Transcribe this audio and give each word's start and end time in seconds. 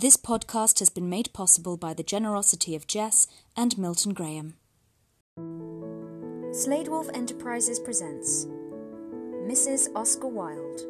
This 0.00 0.16
podcast 0.16 0.78
has 0.78 0.90
been 0.90 1.10
made 1.10 1.32
possible 1.32 1.76
by 1.76 1.92
the 1.92 2.04
generosity 2.04 2.76
of 2.76 2.86
Jess 2.86 3.26
and 3.56 3.76
Milton 3.76 4.14
Graham. 4.14 4.54
Slade 6.52 6.86
Wolf 6.86 7.08
Enterprises 7.14 7.80
presents 7.80 8.46
Mrs. 9.48 9.88
Oscar 9.96 10.28
Wilde, 10.28 10.82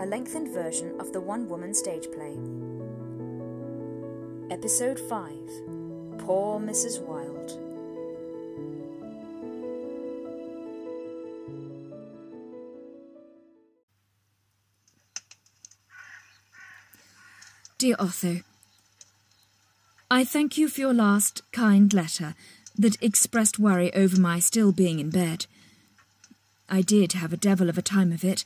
a 0.00 0.04
lengthened 0.04 0.48
version 0.48 1.00
of 1.00 1.10
the 1.14 1.22
one 1.22 1.48
woman 1.48 1.72
stage 1.72 2.06
play. 2.12 2.36
Episode 4.54 5.00
5 5.00 6.18
Poor 6.18 6.60
Mrs. 6.60 7.00
Wilde. 7.00 7.67
Dear 17.78 17.94
Otho, 18.00 18.40
I 20.10 20.24
thank 20.24 20.58
you 20.58 20.68
for 20.68 20.80
your 20.80 20.92
last 20.92 21.42
kind 21.52 21.94
letter 21.94 22.34
that 22.76 23.00
expressed 23.00 23.60
worry 23.60 23.94
over 23.94 24.20
my 24.20 24.40
still 24.40 24.72
being 24.72 24.98
in 24.98 25.10
bed. 25.10 25.46
I 26.68 26.82
did 26.82 27.12
have 27.12 27.32
a 27.32 27.36
devil 27.36 27.68
of 27.68 27.78
a 27.78 27.82
time 27.82 28.10
of 28.10 28.24
it. 28.24 28.44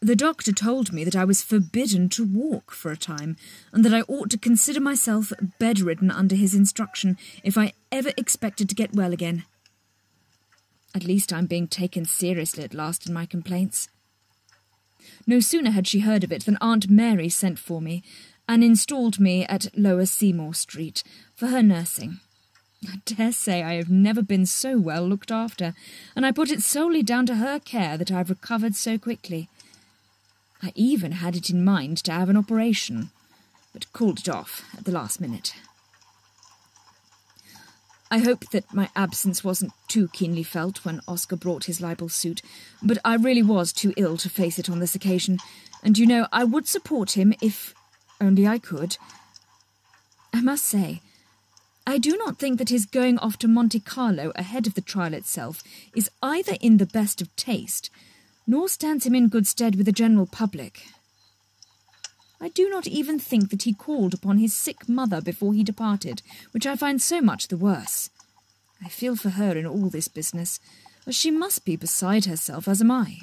The 0.00 0.16
doctor 0.16 0.50
told 0.50 0.94
me 0.94 1.04
that 1.04 1.14
I 1.14 1.26
was 1.26 1.42
forbidden 1.42 2.08
to 2.08 2.24
walk 2.24 2.70
for 2.70 2.90
a 2.90 2.96
time, 2.96 3.36
and 3.70 3.84
that 3.84 3.92
I 3.92 4.00
ought 4.08 4.30
to 4.30 4.38
consider 4.38 4.80
myself 4.80 5.30
bedridden 5.58 6.10
under 6.10 6.34
his 6.34 6.54
instruction 6.54 7.18
if 7.44 7.58
I 7.58 7.74
ever 7.92 8.12
expected 8.16 8.66
to 8.70 8.74
get 8.74 8.94
well 8.94 9.12
again. 9.12 9.44
At 10.94 11.04
least 11.04 11.34
I'm 11.34 11.44
being 11.44 11.68
taken 11.68 12.06
seriously 12.06 12.64
at 12.64 12.72
last 12.72 13.06
in 13.06 13.12
my 13.12 13.26
complaints. 13.26 13.90
No 15.26 15.40
sooner 15.40 15.70
had 15.70 15.86
she 15.86 16.00
heard 16.00 16.24
of 16.24 16.32
it 16.32 16.44
than 16.44 16.58
Aunt 16.60 16.90
Mary 16.90 17.28
sent 17.28 17.58
for 17.58 17.80
me 17.80 18.02
and 18.48 18.64
installed 18.64 19.20
me 19.20 19.44
at 19.46 19.76
Lower 19.76 20.06
Seymour 20.06 20.54
Street 20.54 21.02
for 21.34 21.48
her 21.48 21.62
nursing. 21.62 22.20
I 22.88 23.00
dare 23.04 23.32
say 23.32 23.62
I 23.62 23.74
have 23.74 23.90
never 23.90 24.22
been 24.22 24.46
so 24.46 24.78
well 24.78 25.06
looked 25.06 25.30
after, 25.30 25.74
and 26.16 26.26
I 26.26 26.32
put 26.32 26.50
it 26.50 26.62
solely 26.62 27.02
down 27.02 27.26
to 27.26 27.36
her 27.36 27.60
care 27.60 27.96
that 27.96 28.10
I've 28.10 28.30
recovered 28.30 28.74
so 28.74 28.98
quickly. 28.98 29.48
I 30.62 30.72
even 30.74 31.12
had 31.12 31.36
it 31.36 31.50
in 31.50 31.64
mind 31.64 31.98
to 31.98 32.12
have 32.12 32.28
an 32.28 32.36
operation, 32.36 33.10
but 33.72 33.92
called 33.92 34.18
it 34.18 34.28
off 34.28 34.64
at 34.76 34.84
the 34.84 34.92
last 34.92 35.20
minute. 35.20 35.54
I 38.12 38.18
hope 38.18 38.50
that 38.50 38.74
my 38.74 38.90
absence 38.94 39.42
wasn't 39.42 39.72
too 39.88 40.08
keenly 40.08 40.42
felt 40.42 40.84
when 40.84 41.00
Oscar 41.08 41.34
brought 41.34 41.64
his 41.64 41.80
libel 41.80 42.10
suit, 42.10 42.42
but 42.82 42.98
I 43.06 43.14
really 43.14 43.42
was 43.42 43.72
too 43.72 43.94
ill 43.96 44.18
to 44.18 44.28
face 44.28 44.58
it 44.58 44.68
on 44.68 44.80
this 44.80 44.94
occasion, 44.94 45.38
and 45.82 45.96
you 45.96 46.06
know 46.06 46.26
I 46.30 46.44
would 46.44 46.68
support 46.68 47.12
him 47.12 47.32
if 47.40 47.72
only 48.20 48.46
I 48.46 48.58
could. 48.58 48.98
I 50.30 50.42
must 50.42 50.66
say, 50.66 51.00
I 51.86 51.96
do 51.96 52.18
not 52.18 52.38
think 52.38 52.58
that 52.58 52.68
his 52.68 52.84
going 52.84 53.16
off 53.16 53.38
to 53.38 53.48
Monte 53.48 53.80
Carlo 53.80 54.30
ahead 54.36 54.66
of 54.66 54.74
the 54.74 54.82
trial 54.82 55.14
itself 55.14 55.62
is 55.96 56.10
either 56.22 56.58
in 56.60 56.76
the 56.76 56.84
best 56.84 57.22
of 57.22 57.34
taste, 57.34 57.88
nor 58.46 58.68
stands 58.68 59.06
him 59.06 59.14
in 59.14 59.28
good 59.28 59.46
stead 59.46 59.76
with 59.76 59.86
the 59.86 59.90
general 59.90 60.26
public. 60.26 60.82
I 62.42 62.48
do 62.48 62.68
not 62.68 62.88
even 62.88 63.20
think 63.20 63.50
that 63.50 63.62
he 63.62 63.72
called 63.72 64.12
upon 64.12 64.38
his 64.38 64.52
sick 64.52 64.88
mother 64.88 65.20
before 65.20 65.54
he 65.54 65.62
departed, 65.62 66.22
which 66.50 66.66
I 66.66 66.74
find 66.74 67.00
so 67.00 67.20
much 67.20 67.46
the 67.46 67.56
worse. 67.56 68.10
I 68.84 68.88
feel 68.88 69.14
for 69.14 69.30
her 69.30 69.56
in 69.56 69.64
all 69.64 69.88
this 69.88 70.08
business, 70.08 70.58
as 71.06 71.14
she 71.14 71.30
must 71.30 71.64
be 71.64 71.76
beside 71.76 72.24
herself, 72.24 72.66
as 72.66 72.80
am 72.80 72.90
I. 72.90 73.20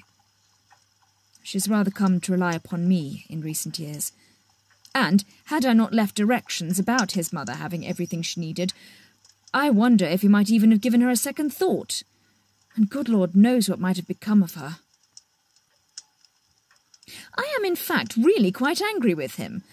She 1.43 1.57
has 1.57 1.67
rather 1.67 1.91
come 1.91 2.21
to 2.21 2.31
rely 2.31 2.53
upon 2.53 2.87
me 2.87 3.25
in 3.27 3.41
recent 3.41 3.77
years. 3.77 4.13
And, 4.95 5.25
had 5.45 5.65
I 5.65 5.73
not 5.73 5.93
left 5.93 6.15
directions 6.15 6.79
about 6.79 7.11
his 7.11 7.33
mother 7.33 7.55
having 7.55 7.85
everything 7.85 8.21
she 8.21 8.39
needed, 8.39 8.71
I 9.53 9.69
wonder 9.69 10.05
if 10.05 10.21
he 10.21 10.29
might 10.29 10.49
even 10.49 10.71
have 10.71 10.79
given 10.81 11.01
her 11.01 11.09
a 11.09 11.17
second 11.17 11.53
thought. 11.53 12.03
And 12.77 12.89
good 12.89 13.09
Lord 13.09 13.35
knows 13.35 13.67
what 13.69 13.81
might 13.81 13.97
have 13.97 14.08
become 14.08 14.41
of 14.41 14.53
her. 14.53 14.77
I 17.39 17.55
am, 17.58 17.64
in 17.64 17.77
fact, 17.77 18.17
really 18.17 18.52
quite 18.52 18.82
angry 18.82 19.14
with 19.14 19.36
him, 19.36 19.64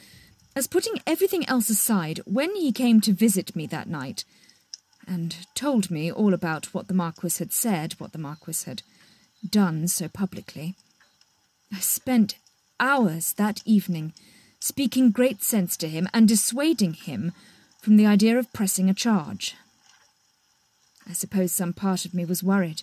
as 0.55 0.69
putting 0.69 1.01
everything 1.05 1.45
else 1.49 1.69
aside, 1.69 2.21
when 2.25 2.55
he 2.55 2.71
came 2.71 3.01
to 3.01 3.13
visit 3.13 3.57
me 3.57 3.67
that 3.67 3.89
night, 3.89 4.25
and 5.05 5.35
told 5.57 5.91
me 5.91 6.13
all 6.13 6.33
about 6.33 6.73
what 6.73 6.87
the 6.87 6.95
Marquis 6.95 7.41
had 7.41 7.53
said, 7.53 7.95
what 7.95 8.13
the 8.13 8.19
Marquis 8.19 8.65
had 8.67 8.83
done 9.51 9.89
so 9.89 10.07
publicly, 10.07 10.77
I 11.73 11.81
spent 11.81 12.37
hours 12.79 13.33
that 13.33 13.63
evening 13.65 14.13
speaking 14.61 15.11
great 15.11 15.43
sense 15.43 15.77
to 15.79 15.89
him 15.89 16.09
and 16.15 16.29
dissuading 16.29 16.93
him 16.93 17.33
from 17.81 17.97
the 17.97 18.07
idea 18.07 18.39
of 18.39 18.53
pressing 18.53 18.89
a 18.89 18.95
charge. 18.95 19.57
I 21.09 21.15
suppose 21.15 21.51
some 21.51 21.73
part 21.73 22.05
of 22.05 22.15
me 22.15 22.25
was 22.25 22.45
worried, 22.45 22.83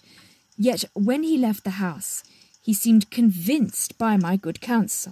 yet 0.58 0.84
when 0.94 1.24
he 1.24 1.38
left 1.38 1.64
the 1.64 1.80
house, 1.80 2.22
he 2.64 2.74
seemed 2.74 3.12
convinced 3.12 3.98
by 3.98 4.16
my 4.16 4.38
good 4.38 4.62
counsel. 4.62 5.12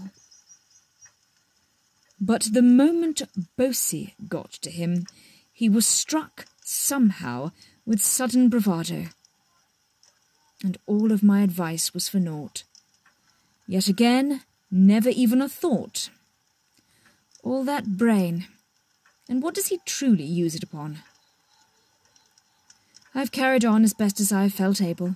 But 2.20 2.48
the 2.54 2.62
moment 2.62 3.22
Bosie 3.58 4.16
got 4.30 4.54
to 4.64 4.72
him, 4.72 5.06
he 5.52 5.68
was 5.68 5.86
struck 5.86 6.46
somehow 6.64 7.52
with 7.86 8.02
sudden 8.02 8.48
bravado. 8.48 9.08
And 10.64 10.78
all 10.86 11.12
of 11.12 11.24
my 11.24 11.42
advice 11.42 11.94
was 11.94 12.08
for 12.08 12.20
naught. 12.20 12.64
Yet 13.68 13.90
again, 13.90 14.44
never 14.72 15.10
even 15.10 15.42
a 15.42 15.50
thought. 15.50 16.10
All 17.44 17.66
that 17.66 17.98
brain, 17.98 18.48
and 19.28 19.44
what 19.44 19.56
does 19.56 19.68
he 19.68 19.80
truly 19.86 20.24
use 20.24 20.56
it 20.56 20.64
upon? 20.64 21.00
I've 23.14 23.32
carried 23.32 23.66
on 23.66 23.84
as 23.84 23.94
best 23.94 24.22
as 24.22 24.32
I 24.32 24.44
have 24.44 24.54
felt 24.54 24.82
able. 24.82 25.16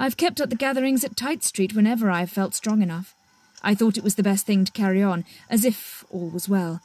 I've 0.00 0.16
kept 0.16 0.40
up 0.40 0.48
the 0.48 0.56
gatherings 0.56 1.04
at 1.04 1.14
Tite 1.14 1.44
Street 1.44 1.74
whenever 1.74 2.10
I 2.10 2.20
have 2.20 2.30
felt 2.30 2.54
strong 2.54 2.80
enough. 2.80 3.14
I 3.62 3.74
thought 3.74 3.98
it 3.98 4.02
was 4.02 4.14
the 4.14 4.22
best 4.22 4.46
thing 4.46 4.64
to 4.64 4.72
carry 4.72 5.02
on, 5.02 5.26
as 5.50 5.62
if 5.62 6.06
all 6.08 6.30
was 6.30 6.48
well. 6.48 6.80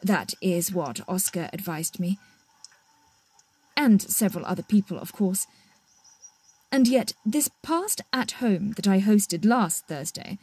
That 0.00 0.32
is 0.40 0.72
what 0.72 1.00
Oscar 1.08 1.50
advised 1.52 1.98
me. 1.98 2.20
And 3.76 4.00
several 4.00 4.46
other 4.46 4.62
people, 4.62 4.96
of 4.96 5.12
course. 5.12 5.48
And 6.70 6.86
yet, 6.86 7.14
this 7.26 7.50
past 7.64 8.00
at 8.12 8.32
home 8.32 8.74
that 8.76 8.86
I 8.86 9.00
hosted 9.00 9.44
last 9.44 9.88
Thursday 9.88 10.38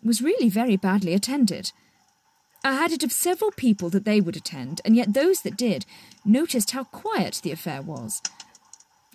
was 0.00 0.22
really 0.22 0.48
very 0.48 0.76
badly 0.76 1.12
attended. 1.12 1.72
I 2.62 2.74
had 2.74 2.92
it 2.92 3.02
of 3.02 3.10
several 3.10 3.50
people 3.50 3.90
that 3.90 4.04
they 4.04 4.20
would 4.20 4.36
attend, 4.36 4.80
and 4.84 4.94
yet 4.94 5.12
those 5.12 5.40
that 5.40 5.56
did 5.56 5.86
noticed 6.24 6.70
how 6.70 6.84
quiet 6.84 7.40
the 7.42 7.50
affair 7.50 7.82
was 7.82 8.22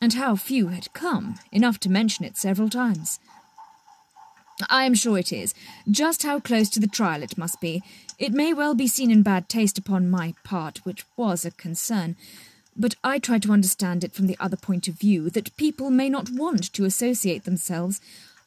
and 0.02 0.14
how 0.14 0.36
few 0.36 0.68
had 0.68 0.94
come, 0.94 1.36
enough 1.52 1.80
to 1.82 1.90
mention 1.90 2.26
it 2.26 2.38
several 2.38 2.70
times. 2.70 3.20
I 4.70 4.84
am 4.84 4.94
sure 4.94 5.18
it 5.18 5.32
is. 5.32 5.54
Just 5.90 6.24
how 6.24 6.40
close 6.40 6.70
to 6.72 6.80
the 6.80 6.88
trial 6.88 7.24
it 7.24 7.38
must 7.38 7.62
be. 7.62 7.82
It 8.18 8.34
may 8.34 8.54
well 8.54 8.74
be 8.74 8.88
seen 8.88 9.12
in 9.12 9.24
bad 9.24 9.48
taste 9.48 9.78
upon 9.78 10.10
my 10.10 10.34
part, 10.44 10.80
which 10.86 11.06
was 11.16 11.46
a 11.46 11.52
concern, 11.52 12.18
but 12.76 12.96
I 13.04 13.20
try 13.20 13.40
to 13.40 13.52
understand 13.52 14.04
it 14.04 14.14
from 14.14 14.28
the 14.28 14.38
other 14.40 14.58
point 14.58 14.88
of 14.88 14.96
view 14.96 15.30
that 15.30 15.56
people 15.58 15.90
may 15.90 16.10
not 16.10 16.30
want 16.30 16.72
to 16.74 16.86
associate 16.86 17.44
themselves 17.44 18.02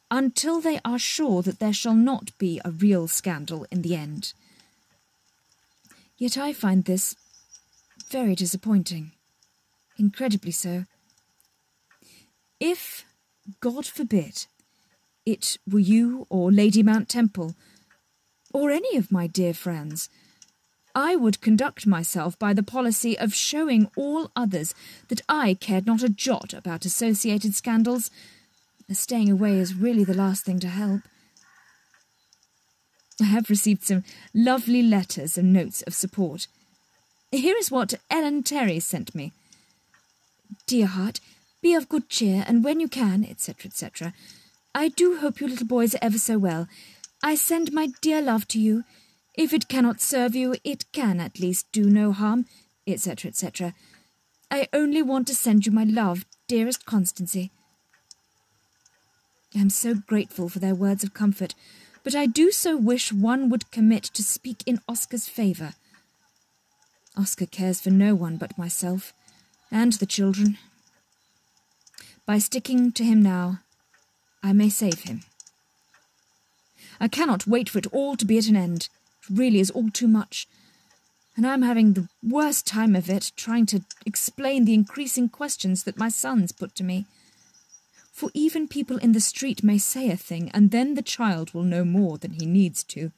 until 0.09 0.59
they 0.59 0.79
are 0.85 0.99
sure 0.99 1.41
that 1.41 1.59
there 1.59 1.73
shall 1.73 1.95
not 1.95 2.37
be 2.37 2.61
a 2.63 2.71
real 2.71 3.07
scandal 3.07 3.65
in 3.71 3.81
the 3.81 3.95
end. 3.95 4.33
Yet 6.17 6.37
I 6.37 6.53
find 6.53 6.85
this 6.85 7.15
very 8.09 8.35
disappointing. 8.35 9.11
Incredibly 9.97 10.51
so. 10.51 10.85
If, 12.65 13.03
God 13.59 13.85
forbid, 13.85 14.45
it 15.25 15.57
were 15.69 15.79
you 15.79 16.25
or 16.29 16.49
Lady 16.49 16.81
Mount 16.81 17.09
Temple, 17.09 17.55
or 18.53 18.71
any 18.71 18.95
of 18.95 19.11
my 19.11 19.27
dear 19.27 19.53
friends, 19.53 20.07
I 20.95 21.17
would 21.17 21.41
conduct 21.41 21.85
myself 21.85 22.39
by 22.39 22.53
the 22.53 22.63
policy 22.63 23.19
of 23.19 23.33
showing 23.33 23.91
all 23.97 24.31
others 24.33 24.73
that 25.09 25.19
I 25.27 25.55
cared 25.55 25.85
not 25.85 26.03
a 26.03 26.07
jot 26.07 26.53
about 26.53 26.85
associated 26.85 27.53
scandals, 27.53 28.09
staying 28.89 29.29
away 29.29 29.59
is 29.59 29.75
really 29.75 30.05
the 30.05 30.13
last 30.13 30.45
thing 30.45 30.61
to 30.61 30.69
help. 30.69 31.01
I 33.19 33.25
have 33.25 33.49
received 33.49 33.83
some 33.83 34.05
lovely 34.33 34.81
letters 34.81 35.37
and 35.37 35.51
notes 35.51 35.81
of 35.81 35.93
support. 35.93 36.47
Here 37.29 37.57
is 37.57 37.69
what 37.69 37.95
Ellen 38.09 38.41
Terry 38.41 38.79
sent 38.79 39.13
me. 39.13 39.33
Dear 40.65 40.85
heart, 40.85 41.19
be 41.63 41.73
of 41.73 41.89
good 41.89 42.09
cheer, 42.09 42.43
and 42.47 42.63
when 42.63 42.79
you 42.79 42.87
can, 42.87 43.25
etc., 43.25 43.69
etc. 43.69 44.13
I 44.75 44.89
do 44.89 45.17
hope 45.17 45.39
you 45.39 45.47
little 45.47 45.65
boys 45.65 45.95
are 45.95 46.03
ever 46.03 46.19
so 46.19 46.37
well. 46.37 46.67
I 47.23 47.35
send 47.35 47.71
my 47.71 47.87
dear 48.01 48.21
love 48.21 48.47
to 48.49 48.59
you. 48.59 48.83
If 49.33 49.53
it 49.53 49.69
cannot 49.69 50.01
serve 50.01 50.35
you, 50.35 50.55
it 50.63 50.91
can 50.91 51.19
at 51.19 51.39
least 51.39 51.71
do 51.71 51.85
no 51.89 52.11
harm, 52.11 52.45
etc., 52.85 53.29
etc. 53.29 53.73
I 54.51 54.67
only 54.73 55.01
want 55.01 55.25
to 55.27 55.35
send 55.35 55.65
you 55.65 55.71
my 55.71 55.85
love, 55.85 56.25
dearest 56.47 56.85
Constancy. 56.85 57.49
I 59.55 59.59
am 59.59 59.69
so 59.69 59.95
grateful 59.95 60.49
for 60.49 60.59
their 60.59 60.75
words 60.75 61.03
of 61.03 61.13
comfort, 61.13 61.55
but 62.03 62.13
I 62.13 62.25
do 62.25 62.51
so 62.51 62.75
wish 62.75 63.13
one 63.13 63.49
would 63.49 63.71
commit 63.71 64.03
to 64.03 64.23
speak 64.23 64.63
in 64.65 64.81
Oscar's 64.87 65.29
favour. 65.29 65.73
Oscar 67.15 67.45
cares 67.45 67.79
for 67.79 67.89
no 67.89 68.13
one 68.15 68.37
but 68.37 68.57
myself 68.57 69.13
and 69.71 69.93
the 69.93 70.05
children. 70.05 70.57
By 72.25 72.37
sticking 72.39 72.91
to 72.93 73.03
him 73.03 73.21
now, 73.21 73.59
I 74.41 74.53
may 74.53 74.69
save 74.69 75.01
him. 75.01 75.21
I 76.99 77.07
cannot 77.07 77.47
wait 77.47 77.69
for 77.69 77.79
it 77.79 77.87
all 77.87 78.15
to 78.15 78.25
be 78.25 78.37
at 78.37 78.47
an 78.47 78.55
end. 78.55 78.87
It 79.29 79.37
really 79.37 79.59
is 79.59 79.71
all 79.71 79.89
too 79.89 80.07
much. 80.07 80.47
And 81.35 81.45
I'm 81.45 81.63
having 81.63 81.93
the 81.93 82.07
worst 82.21 82.65
time 82.67 82.95
of 82.95 83.09
it 83.09 83.31
trying 83.35 83.65
to 83.67 83.81
explain 84.05 84.65
the 84.65 84.73
increasing 84.73 85.27
questions 85.27 85.83
that 85.83 85.97
my 85.97 86.07
sons 86.07 86.51
put 86.51 86.75
to 86.75 86.83
me. 86.83 87.05
For 88.11 88.29
even 88.33 88.67
people 88.67 88.97
in 88.97 89.13
the 89.13 89.19
street 89.19 89.63
may 89.63 89.79
say 89.79 90.09
a 90.09 90.15
thing, 90.15 90.51
and 90.53 90.71
then 90.71 90.93
the 90.93 91.01
child 91.01 91.53
will 91.53 91.63
know 91.63 91.83
more 91.83 92.17
than 92.17 92.33
he 92.33 92.45
needs 92.45 92.83
to. 92.85 93.11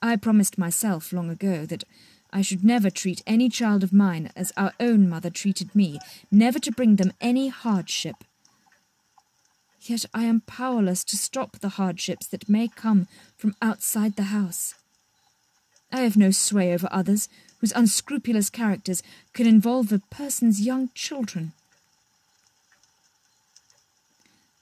I 0.00 0.16
promised 0.16 0.58
myself 0.58 1.12
long 1.12 1.28
ago 1.28 1.66
that 1.66 1.84
I 2.30 2.42
should 2.42 2.62
never 2.62 2.90
treat 2.90 3.22
any 3.26 3.48
child 3.48 3.82
of 3.82 3.92
mine 3.92 4.30
as 4.36 4.52
our 4.56 4.72
own 4.78 5.08
mother 5.08 5.30
treated 5.30 5.74
me, 5.74 5.98
never 6.30 6.58
to 6.58 6.72
bring 6.72 6.96
them 6.96 7.12
any 7.20 7.48
hardship. 7.48 8.16
Yet 9.80 10.04
I 10.12 10.24
am 10.24 10.42
powerless 10.42 11.04
to 11.04 11.16
stop 11.16 11.58
the 11.58 11.70
hardships 11.70 12.26
that 12.26 12.48
may 12.48 12.68
come 12.68 13.06
from 13.36 13.54
outside 13.62 14.16
the 14.16 14.24
house. 14.24 14.74
I 15.90 16.00
have 16.00 16.16
no 16.16 16.30
sway 16.30 16.74
over 16.74 16.88
others 16.90 17.28
whose 17.60 17.72
unscrupulous 17.72 18.50
characters 18.50 19.02
can 19.32 19.46
involve 19.46 19.90
a 19.90 20.00
person's 20.10 20.60
young 20.60 20.90
children. 20.94 21.52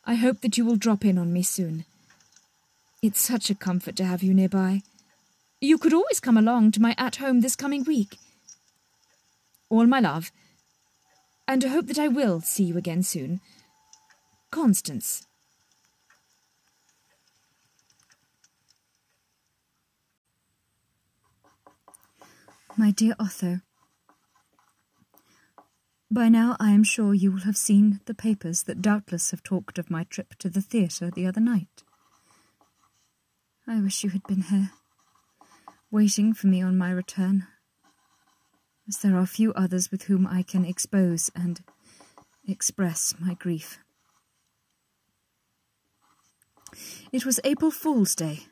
I 0.04 0.14
hope 0.14 0.40
that 0.42 0.56
you 0.56 0.64
will 0.64 0.76
drop 0.76 1.04
in 1.04 1.18
on 1.18 1.32
me 1.32 1.42
soon. 1.42 1.84
It's 3.02 3.20
such 3.20 3.50
a 3.50 3.54
comfort 3.56 3.96
to 3.96 4.04
have 4.04 4.22
you 4.22 4.32
nearby. 4.32 4.82
You 5.60 5.78
could 5.78 5.94
always 5.94 6.20
come 6.20 6.36
along 6.36 6.72
to 6.72 6.82
my 6.82 6.94
at 6.98 7.16
home 7.16 7.40
this 7.40 7.56
coming 7.56 7.84
week. 7.84 8.18
All 9.70 9.86
my 9.86 10.00
love, 10.00 10.30
and 11.48 11.64
I 11.64 11.68
hope 11.68 11.86
that 11.86 11.98
I 11.98 12.08
will 12.08 12.40
see 12.40 12.64
you 12.64 12.76
again 12.76 13.02
soon. 13.02 13.40
Constance. 14.50 15.26
My 22.76 22.90
dear 22.90 23.14
Otho, 23.18 23.60
by 26.10 26.28
now 26.28 26.56
I 26.60 26.72
am 26.72 26.84
sure 26.84 27.14
you 27.14 27.32
will 27.32 27.40
have 27.40 27.56
seen 27.56 28.00
the 28.04 28.14
papers 28.14 28.64
that 28.64 28.82
doubtless 28.82 29.30
have 29.30 29.42
talked 29.42 29.78
of 29.78 29.90
my 29.90 30.04
trip 30.04 30.34
to 30.40 30.50
the 30.50 30.60
theatre 30.60 31.10
the 31.10 31.26
other 31.26 31.40
night. 31.40 31.82
I 33.66 33.80
wish 33.80 34.04
you 34.04 34.10
had 34.10 34.22
been 34.24 34.42
here 34.42 34.72
waiting 35.90 36.34
for 36.34 36.46
me 36.48 36.62
on 36.62 36.76
my 36.76 36.90
return, 36.90 37.46
as 38.88 38.98
there 38.98 39.16
are 39.16 39.26
few 39.26 39.52
others 39.54 39.90
with 39.90 40.04
whom 40.04 40.26
I 40.26 40.42
can 40.42 40.64
expose 40.64 41.30
and 41.34 41.62
express 42.46 43.14
my 43.20 43.34
grief. 43.34 43.78
It 47.12 47.24
was 47.24 47.40
April 47.44 47.70
Fool's 47.70 48.14
Day, 48.14 48.46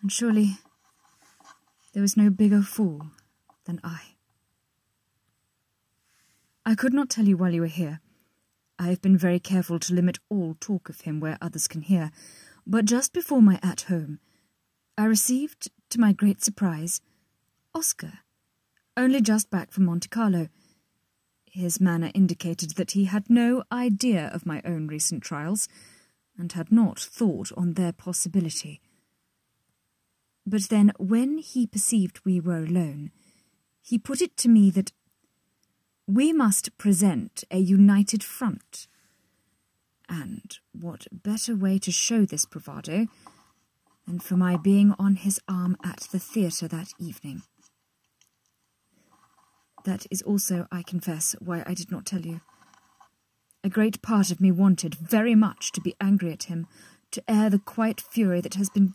and 0.00 0.10
surely 0.10 0.58
there 1.92 2.02
was 2.02 2.16
no 2.16 2.30
bigger 2.30 2.62
fool 2.62 3.06
than 3.64 3.80
I. 3.82 4.00
I 6.64 6.74
could 6.74 6.94
not 6.94 7.10
tell 7.10 7.26
you 7.26 7.36
while 7.36 7.52
you 7.52 7.60
were 7.60 7.66
here. 7.66 8.00
I 8.78 8.88
have 8.88 9.02
been 9.02 9.16
very 9.16 9.40
careful 9.40 9.78
to 9.80 9.94
limit 9.94 10.18
all 10.28 10.56
talk 10.60 10.88
of 10.88 11.02
him 11.02 11.20
where 11.20 11.38
others 11.40 11.66
can 11.66 11.82
hear, 11.82 12.10
but 12.66 12.84
just 12.84 13.12
before 13.12 13.42
my 13.42 13.58
at 13.62 13.82
home, 13.82 14.20
I 14.98 15.04
received 15.04 15.70
to 15.96 16.00
my 16.00 16.12
great 16.12 16.42
surprise, 16.42 17.00
Oscar, 17.74 18.18
only 18.98 19.22
just 19.22 19.50
back 19.50 19.72
from 19.72 19.86
Monte 19.86 20.08
Carlo. 20.08 20.48
His 21.50 21.80
manner 21.80 22.10
indicated 22.14 22.72
that 22.72 22.90
he 22.90 23.06
had 23.06 23.30
no 23.30 23.62
idea 23.72 24.30
of 24.34 24.44
my 24.44 24.60
own 24.62 24.88
recent 24.88 25.22
trials, 25.22 25.68
and 26.36 26.52
had 26.52 26.70
not 26.70 26.98
thought 27.00 27.50
on 27.56 27.72
their 27.72 27.92
possibility. 27.92 28.82
But 30.44 30.64
then, 30.64 30.92
when 30.98 31.38
he 31.38 31.66
perceived 31.66 32.20
we 32.26 32.40
were 32.40 32.64
alone, 32.64 33.10
he 33.80 33.98
put 33.98 34.20
it 34.20 34.36
to 34.38 34.50
me 34.50 34.68
that 34.72 34.92
we 36.06 36.30
must 36.30 36.76
present 36.76 37.42
a 37.50 37.58
united 37.58 38.22
front. 38.22 38.86
And 40.10 40.58
what 40.78 41.06
better 41.10 41.56
way 41.56 41.78
to 41.78 41.90
show 41.90 42.26
this 42.26 42.44
bravado 42.44 43.06
and 44.06 44.22
for 44.22 44.36
my 44.36 44.56
being 44.56 44.94
on 44.98 45.16
his 45.16 45.40
arm 45.48 45.76
at 45.84 46.08
the 46.12 46.18
theatre 46.18 46.68
that 46.68 46.92
evening. 46.98 47.42
That 49.84 50.06
is 50.10 50.22
also, 50.22 50.66
I 50.70 50.82
confess, 50.82 51.34
why 51.40 51.62
I 51.66 51.74
did 51.74 51.90
not 51.90 52.06
tell 52.06 52.22
you. 52.22 52.40
A 53.62 53.68
great 53.68 54.02
part 54.02 54.30
of 54.30 54.40
me 54.40 54.52
wanted 54.52 54.94
very 54.94 55.34
much 55.34 55.72
to 55.72 55.80
be 55.80 55.94
angry 56.00 56.32
at 56.32 56.44
him, 56.44 56.66
to 57.12 57.22
air 57.28 57.50
the 57.50 57.58
quiet 57.58 58.00
fury 58.00 58.40
that 58.40 58.54
has 58.54 58.68
been 58.68 58.94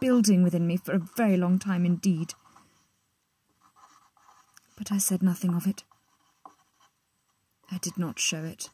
building 0.00 0.42
within 0.42 0.66
me 0.66 0.76
for 0.76 0.92
a 0.92 1.06
very 1.16 1.36
long 1.36 1.58
time 1.58 1.84
indeed. 1.84 2.34
But 4.76 4.92
I 4.92 4.98
said 4.98 5.22
nothing 5.22 5.54
of 5.54 5.66
it. 5.66 5.84
I 7.70 7.78
did 7.78 7.98
not 7.98 8.18
show 8.18 8.44
it. 8.44 8.70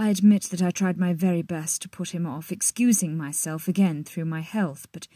I 0.00 0.08
admit 0.08 0.44
that 0.44 0.62
I 0.62 0.70
tried 0.70 0.96
my 0.96 1.12
very 1.12 1.42
best 1.42 1.82
to 1.82 1.88
put 1.90 2.14
him 2.14 2.24
off, 2.24 2.50
excusing 2.50 3.18
myself 3.18 3.68
again 3.68 4.02
through 4.02 4.24
my 4.24 4.40
health, 4.40 4.86
but 4.92 5.06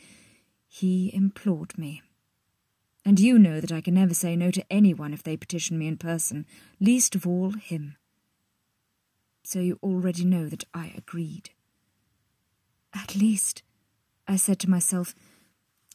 he 0.69 1.11
implored 1.15 1.79
me. 1.79 2.03
And 3.03 3.19
you 3.19 3.39
know 3.39 3.63
that 3.63 3.73
I 3.73 3.81
can 3.81 3.95
never 3.95 4.13
say 4.13 4.37
no 4.37 4.51
to 4.51 4.65
anyone 4.71 5.15
if 5.15 5.23
they 5.23 5.39
petition 5.39 5.79
me 5.79 5.89
in 5.89 5.97
person, 5.97 6.45
least 6.81 7.15
of 7.15 7.27
all 7.27 7.53
him. 7.53 7.97
So 9.43 9.59
you 9.59 9.79
already 9.83 10.23
know 10.23 10.51
that 10.51 10.65
I 10.75 10.93
agreed. 10.95 11.49
At 12.93 13.17
least, 13.17 13.63
I 14.29 14.37
said 14.37 14.59
to 14.59 14.71
myself, 14.71 15.15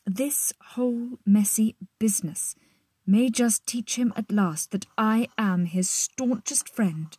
this 0.08 0.52
whole 0.70 1.20
messy 1.28 1.76
business 2.00 2.56
may 3.06 3.30
just 3.30 3.68
teach 3.68 3.98
him 3.98 4.12
at 4.16 4.32
last 4.32 4.72
that 4.72 4.88
I 4.98 5.28
am 5.38 5.66
his 5.66 5.88
staunchest 5.88 6.68
friend 6.68 7.16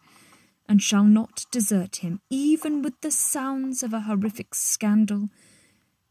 and 0.71 0.81
shall 0.81 1.03
not 1.03 1.47
desert 1.51 1.97
him, 1.97 2.21
even 2.31 2.81
with 2.81 3.01
the 3.01 3.11
sounds 3.11 3.83
of 3.83 3.93
a 3.93 4.03
horrific 4.03 4.55
scandal 4.55 5.29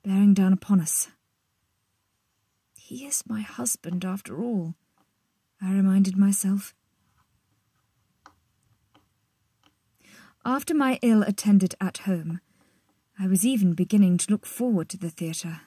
bearing 0.03 0.33
down 0.33 0.51
upon 0.51 0.81
us. 0.81 1.07
He 2.77 3.05
is 3.05 3.23
my 3.25 3.39
husband, 3.39 4.03
after 4.03 4.43
all, 4.43 4.75
I 5.61 5.71
reminded 5.71 6.17
myself. 6.17 6.73
After 10.43 10.73
my 10.73 10.99
ill 11.01 11.23
attended 11.23 11.75
at 11.79 11.99
home, 11.99 12.41
I 13.17 13.27
was 13.27 13.45
even 13.45 13.75
beginning 13.75 14.17
to 14.17 14.31
look 14.31 14.45
forward 14.45 14.89
to 14.89 14.97
the 14.97 15.09
theatre. 15.09 15.61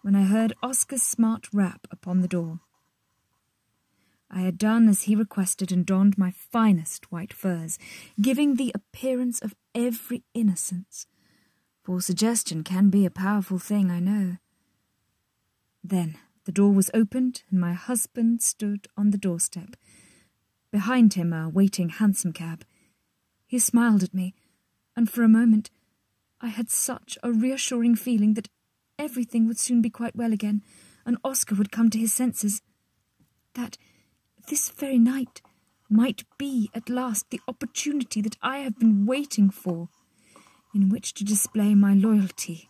When 0.00 0.14
I 0.14 0.22
heard 0.22 0.54
Oscar's 0.62 1.02
smart 1.02 1.48
rap 1.52 1.86
upon 1.90 2.22
the 2.22 2.28
door, 2.28 2.60
I 4.30 4.40
had 4.40 4.58
done 4.58 4.88
as 4.88 5.02
he 5.02 5.14
requested 5.14 5.70
and 5.70 5.86
donned 5.86 6.18
my 6.18 6.30
finest 6.30 7.10
white 7.12 7.32
furs, 7.32 7.78
giving 8.20 8.54
the 8.54 8.72
appearance 8.74 9.40
of 9.40 9.54
every 9.74 10.24
innocence. 10.34 11.06
For 11.82 12.00
suggestion 12.00 12.64
can 12.64 12.90
be 12.90 13.06
a 13.06 13.10
powerful 13.10 13.58
thing, 13.58 13.90
I 13.90 14.00
know. 14.00 14.38
Then 15.84 16.18
the 16.44 16.52
door 16.52 16.72
was 16.72 16.90
opened, 16.92 17.42
and 17.50 17.60
my 17.60 17.72
husband 17.72 18.42
stood 18.42 18.88
on 18.96 19.10
the 19.10 19.18
doorstep. 19.18 19.76
Behind 20.72 21.14
him, 21.14 21.32
a 21.32 21.48
waiting 21.48 21.90
hansom 21.90 22.32
cab. 22.32 22.64
He 23.46 23.58
smiled 23.58 24.02
at 24.02 24.14
me, 24.14 24.34
and 24.96 25.08
for 25.08 25.22
a 25.22 25.28
moment 25.28 25.70
I 26.40 26.48
had 26.48 26.70
such 26.70 27.16
a 27.22 27.32
reassuring 27.32 27.94
feeling 27.94 28.34
that 28.34 28.48
everything 28.98 29.46
would 29.46 29.58
soon 29.58 29.80
be 29.80 29.90
quite 29.90 30.16
well 30.16 30.32
again, 30.32 30.62
and 31.04 31.18
Oscar 31.22 31.54
would 31.54 31.70
come 31.70 31.88
to 31.90 31.98
his 31.98 32.12
senses. 32.12 32.62
That 33.54 33.78
this 34.46 34.70
very 34.70 34.98
night 34.98 35.42
might 35.88 36.24
be 36.38 36.70
at 36.74 36.88
last 36.88 37.30
the 37.30 37.40
opportunity 37.46 38.20
that 38.20 38.36
I 38.42 38.58
have 38.58 38.78
been 38.78 39.06
waiting 39.06 39.50
for, 39.50 39.88
in 40.74 40.88
which 40.88 41.14
to 41.14 41.24
display 41.24 41.74
my 41.74 41.94
loyalty. 41.94 42.68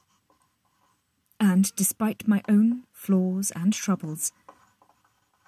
And 1.41 1.75
despite 1.77 2.29
my 2.29 2.43
own 2.49 2.85
flaws 2.93 3.53
and 3.55 3.73
troubles, 3.73 4.33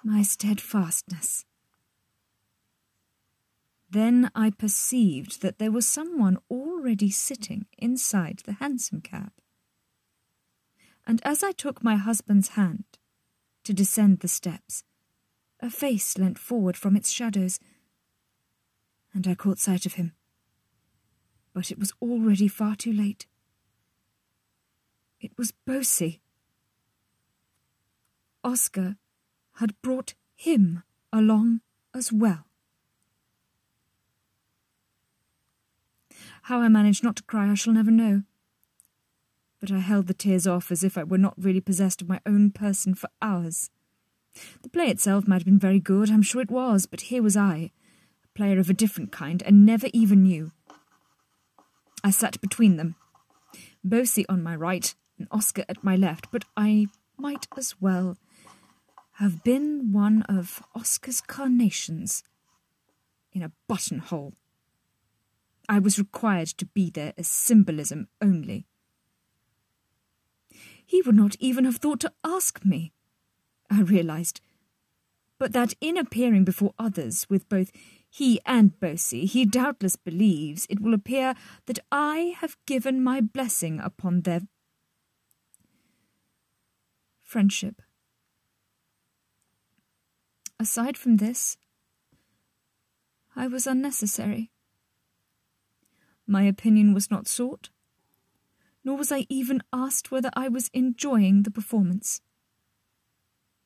my 0.03 0.21
steadfastness. 0.21 1.45
Then 3.89 4.29
I 4.35 4.51
perceived 4.51 5.41
that 5.41 5.57
there 5.57 5.71
was 5.71 5.87
someone 5.87 6.37
already 6.49 7.09
sitting 7.09 7.65
inside 7.77 8.43
the 8.45 8.53
hansom 8.53 9.01
cab. 9.01 9.31
And 11.07 11.21
as 11.25 11.43
I 11.43 11.51
took 11.51 11.83
my 11.83 11.95
husband's 11.95 12.49
hand 12.49 12.83
to 13.63 13.73
descend 13.73 14.19
the 14.19 14.27
steps, 14.27 14.83
a 15.61 15.69
face 15.69 16.17
leant 16.17 16.39
forward 16.39 16.77
from 16.77 16.95
its 16.95 17.11
shadows, 17.11 17.59
and 19.13 19.27
I 19.27 19.35
caught 19.35 19.59
sight 19.59 19.85
of 19.85 19.93
him. 19.93 20.13
But 21.53 21.71
it 21.71 21.79
was 21.79 21.93
already 22.01 22.47
far 22.47 22.75
too 22.75 22.93
late. 22.93 23.25
It 25.19 25.31
was 25.37 25.51
Bosie. 25.51 26.21
Oscar 28.43 28.95
had 29.55 29.79
brought 29.81 30.13
him 30.35 30.83
along 31.11 31.59
as 31.93 32.13
well. 32.13 32.45
How 36.43 36.61
I 36.61 36.69
managed 36.69 37.03
not 37.03 37.17
to 37.17 37.23
cry, 37.23 37.51
I 37.51 37.55
shall 37.55 37.73
never 37.73 37.91
know. 37.91 38.23
But 39.59 39.71
I 39.71 39.79
held 39.79 40.07
the 40.07 40.13
tears 40.13 40.47
off 40.47 40.71
as 40.71 40.83
if 40.83 40.97
I 40.97 41.03
were 41.03 41.17
not 41.17 41.33
really 41.37 41.59
possessed 41.59 42.01
of 42.01 42.07
my 42.07 42.21
own 42.25 42.51
person 42.51 42.95
for 42.95 43.09
hours. 43.21 43.69
The 44.61 44.69
play 44.69 44.87
itself 44.87 45.27
might 45.27 45.41
have 45.41 45.45
been 45.45 45.59
very 45.59 45.79
good, 45.79 46.09
I'm 46.09 46.21
sure 46.21 46.41
it 46.41 46.51
was, 46.51 46.85
but 46.85 47.01
here 47.01 47.23
was 47.23 47.35
I, 47.37 47.71
a 48.23 48.37
player 48.37 48.59
of 48.59 48.69
a 48.69 48.73
different 48.73 49.11
kind, 49.11 49.41
and 49.43 49.65
never 49.65 49.87
even 49.93 50.23
knew. 50.23 50.51
I 52.03 52.11
sat 52.11 52.39
between 52.41 52.77
them, 52.77 52.95
Bosie 53.83 54.27
on 54.29 54.43
my 54.43 54.55
right 54.55 54.93
and 55.17 55.27
Oscar 55.31 55.65
at 55.67 55.83
my 55.83 55.95
left, 55.95 56.27
but 56.31 56.45
I 56.55 56.87
might 57.17 57.47
as 57.57 57.75
well 57.81 58.17
have 59.13 59.43
been 59.43 59.91
one 59.91 60.23
of 60.23 60.63
Oscar's 60.73 61.19
carnations 61.19 62.23
in 63.33 63.43
a 63.43 63.51
buttonhole. 63.67 64.33
I 65.67 65.79
was 65.79 65.99
required 65.99 66.47
to 66.47 66.65
be 66.65 66.89
there 66.89 67.13
as 67.17 67.27
symbolism 67.27 68.07
only. 68.21 68.65
He 70.85 71.01
would 71.01 71.15
not 71.15 71.35
even 71.39 71.65
have 71.65 71.77
thought 71.77 71.99
to 71.99 72.13
ask 72.23 72.63
me. 72.65 72.93
I 73.69 73.81
realized, 73.81 74.41
but 75.37 75.53
that 75.53 75.73
in 75.79 75.97
appearing 75.97 76.43
before 76.43 76.73
others 76.77 77.27
with 77.29 77.47
both 77.47 77.71
he 78.09 78.39
and 78.45 78.79
Bosie, 78.79 79.25
he 79.25 79.45
doubtless 79.45 79.95
believes 79.95 80.65
it 80.69 80.81
will 80.81 80.93
appear 80.93 81.35
that 81.67 81.79
I 81.91 82.35
have 82.39 82.57
given 82.65 83.03
my 83.03 83.21
blessing 83.21 83.79
upon 83.79 84.21
their 84.21 84.41
friendship. 87.21 87.81
Aside 90.59 90.97
from 90.97 91.17
this, 91.17 91.57
I 93.35 93.47
was 93.47 93.67
unnecessary. 93.67 94.51
My 96.25 96.43
opinion 96.43 96.93
was 96.93 97.09
not 97.09 97.27
sought, 97.27 97.69
nor 98.83 98.97
was 98.97 99.11
I 99.11 99.25
even 99.29 99.61
asked 99.71 100.11
whether 100.11 100.31
I 100.33 100.49
was 100.49 100.69
enjoying 100.73 101.43
the 101.43 101.51
performance. 101.51 102.21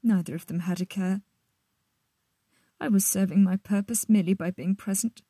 Neither 0.03 0.35
of 0.35 0.47
them 0.47 0.59
had 0.59 0.81
a 0.81 0.85
care. 0.85 1.21
I 2.79 2.89
was 2.89 3.05
serving 3.05 3.43
my 3.43 3.55
purpose 3.55 4.09
merely 4.09 4.33
by 4.33 4.51
being 4.51 4.75
present. 4.75 5.21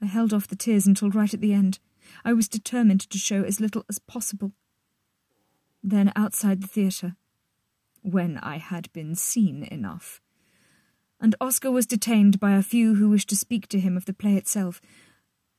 I 0.00 0.06
held 0.06 0.32
off 0.32 0.48
the 0.48 0.56
tears 0.56 0.86
until 0.86 1.10
right 1.10 1.32
at 1.32 1.40
the 1.40 1.52
end. 1.52 1.78
I 2.24 2.32
was 2.32 2.48
determined 2.48 3.00
to 3.10 3.18
show 3.18 3.42
as 3.42 3.60
little 3.60 3.84
as 3.88 3.98
possible. 3.98 4.52
Then, 5.82 6.12
outside 6.16 6.62
the 6.62 6.66
theatre, 6.66 7.16
when 8.00 8.38
I 8.38 8.56
had 8.56 8.90
been 8.94 9.14
seen 9.14 9.64
enough, 9.64 10.22
and 11.20 11.34
Oscar 11.40 11.70
was 11.70 11.86
detained 11.86 12.40
by 12.40 12.52
a 12.52 12.62
few 12.62 12.94
who 12.94 13.10
wished 13.10 13.28
to 13.30 13.36
speak 13.36 13.68
to 13.68 13.80
him 13.80 13.96
of 13.96 14.06
the 14.06 14.14
play 14.14 14.36
itself, 14.36 14.80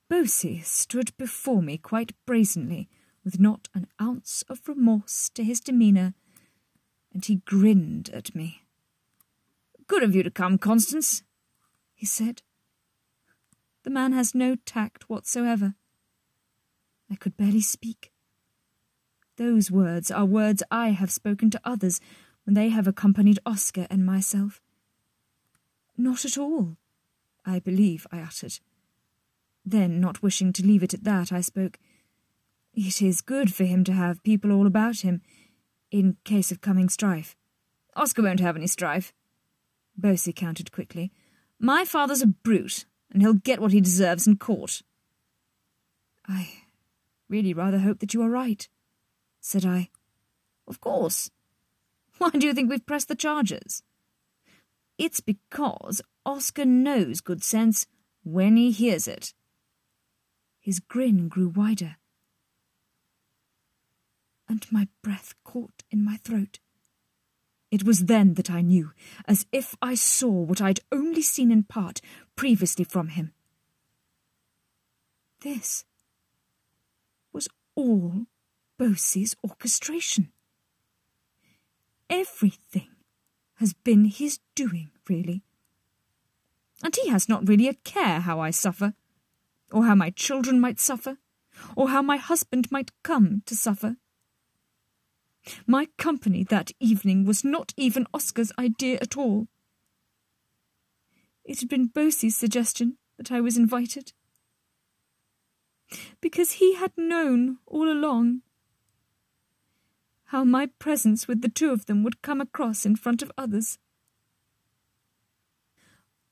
Bosie 0.10 0.62
stood 0.62 1.15
before 1.17 1.62
me 1.62 1.77
quite 1.77 2.13
brazenly, 2.25 2.89
with 3.24 3.39
not 3.39 3.69
an 3.74 3.88
ounce 4.01 4.43
of 4.50 4.67
remorse 4.67 5.29
to 5.29 5.43
his 5.43 5.60
demeanour 5.60 6.13
and 7.15 7.24
he 7.24 7.38
grinned 7.45 8.10
at 8.13 8.36
me. 8.36 8.65
Good 9.88 10.03
of 10.03 10.13
you 10.13 10.22
to 10.22 10.29
come, 10.29 10.57
Constance, 10.57 11.24
he 11.93 12.05
said. 12.05 12.41
The 13.84 13.89
man 13.89 14.12
has 14.12 14.36
no 14.36 14.57
tact 14.65 15.10
whatsoever. 15.10 15.75
I 17.10 17.15
could 17.15 17.38
barely 17.38 17.62
speak. 17.62 18.12
Those 19.38 19.72
words 19.72 20.12
are 20.12 20.25
words 20.25 20.62
I 20.69 20.89
have 20.89 21.10
spoken 21.10 21.50
to 21.51 21.62
others 21.63 22.01
when 22.43 22.53
they 22.53 22.67
have 22.69 22.86
accompanied 22.86 23.39
Oscar 23.45 23.88
and 23.89 24.05
myself. 24.05 24.62
Not 25.98 26.25
at 26.25 26.38
all, 26.38 26.75
I 27.45 27.60
believe 27.60 28.05
I 28.12 28.19
uttered. 28.19 28.60
Then, 29.65 30.01
not 30.01 30.22
wishing 30.22 30.51
to 30.51 30.65
leave 30.65 30.84
it 30.84 30.93
at 30.93 31.05
that, 31.05 31.31
I 31.31 31.39
spoke. 31.39 31.79
It 32.74 33.01
is 33.01 33.22
good 33.22 33.53
for 33.53 33.63
him 33.63 33.86
to 33.86 33.93
have 33.93 34.22
people 34.22 34.51
all 34.51 34.67
about 34.67 35.00
him 35.00 35.22
in 35.91 36.17
case 36.23 36.51
of 36.51 36.61
coming 36.61 36.89
strife. 36.89 37.35
Oscar 37.95 38.23
won't 38.23 38.39
have 38.39 38.55
any 38.55 38.67
strife. 38.67 39.13
Bosie 39.97 40.33
countered 40.33 40.71
quickly. 40.71 41.11
My 41.59 41.85
father's 41.85 42.21
a 42.21 42.27
brute, 42.27 42.85
and 43.11 43.21
he'll 43.21 43.33
get 43.33 43.59
what 43.59 43.71
he 43.71 43.79
deserves 43.79 44.27
in 44.27 44.37
court. 44.37 44.81
I 46.27 46.49
really 47.29 47.53
rather 47.53 47.79
hope 47.79 47.99
that 47.99 48.13
you 48.13 48.21
are 48.21 48.29
right, 48.29 48.67
said 49.39 49.65
I. 49.65 49.89
Of 50.67 50.81
course. 50.81 51.29
Why 52.17 52.29
do 52.31 52.45
you 52.47 52.53
think 52.53 52.69
we've 52.69 52.85
pressed 52.85 53.07
the 53.07 53.15
charges? 53.15 53.83
It's 54.97 55.19
because 55.19 56.01
Oscar 56.25 56.65
knows 56.65 57.21
good 57.21 57.43
sense 57.43 57.85
when 58.23 58.57
he 58.57 58.71
hears 58.71 59.07
it. 59.07 59.33
His 60.59 60.79
grin 60.79 61.27
grew 61.27 61.49
wider 61.49 61.97
and 64.47 64.65
my 64.71 64.87
breath 65.01 65.33
caught 65.43 65.75
in 65.95 66.03
my 66.03 66.17
throat. 66.17 66.59
It 67.71 67.83
was 67.83 68.05
then 68.05 68.35
that 68.35 68.51
I 68.51 68.61
knew, 68.61 68.91
as 69.27 69.47
if 69.51 69.75
I 69.81 69.95
saw 69.95 70.29
what 70.29 70.61
I'd 70.61 70.81
only 70.91 71.21
seen 71.21 71.51
in 71.51 71.63
part 71.63 72.01
previously 72.35 72.85
from 72.85 73.07
him. 73.07 73.33
This 75.41 75.85
was 77.33 77.47
all 77.75 78.25
Bosie's 78.77 79.35
orchestration. 79.43 80.31
Everything 82.09 82.89
has 83.55 83.73
been 83.73 84.05
his 84.05 84.39
doing, 84.53 84.91
really. 85.09 85.43
And 86.83 86.95
he 86.95 87.09
has 87.09 87.27
not 87.29 87.47
really 87.47 87.67
a 87.67 87.73
care 87.73 88.19
how 88.19 88.39
I 88.39 88.51
suffer, 88.51 88.93
or 89.71 89.85
how 89.85 89.95
my 89.95 90.09
children 90.11 90.59
might 90.59 90.79
suffer, 90.79 91.17
or 91.75 91.89
how 91.89 92.01
my 92.01 92.17
husband 92.17 92.71
might 92.71 92.91
come 93.01 93.41
to 93.45 93.55
suffer. 93.55 93.95
My 95.67 95.87
company 95.97 96.43
that 96.45 96.71
evening 96.79 97.25
was 97.25 97.43
not 97.43 97.73
even 97.77 98.07
Oscar's 98.13 98.51
idea 98.57 98.97
at 99.01 99.17
all. 99.17 99.47
It 101.43 101.59
had 101.59 101.69
been 101.69 101.87
Bosie's 101.87 102.35
suggestion 102.35 102.97
that 103.17 103.31
I 103.31 103.41
was 103.41 103.57
invited. 103.57 104.13
Because 106.19 106.53
he 106.53 106.75
had 106.75 106.91
known 106.97 107.57
all 107.67 107.91
along 107.91 108.41
how 110.29 110.43
my 110.43 110.65
presence 110.79 111.27
with 111.27 111.41
the 111.41 111.49
two 111.49 111.71
of 111.71 111.85
them 111.85 112.03
would 112.03 112.23
come 112.23 112.41
across 112.41 112.85
in 112.85 112.95
front 112.95 113.21
of 113.21 113.31
others. 113.37 113.77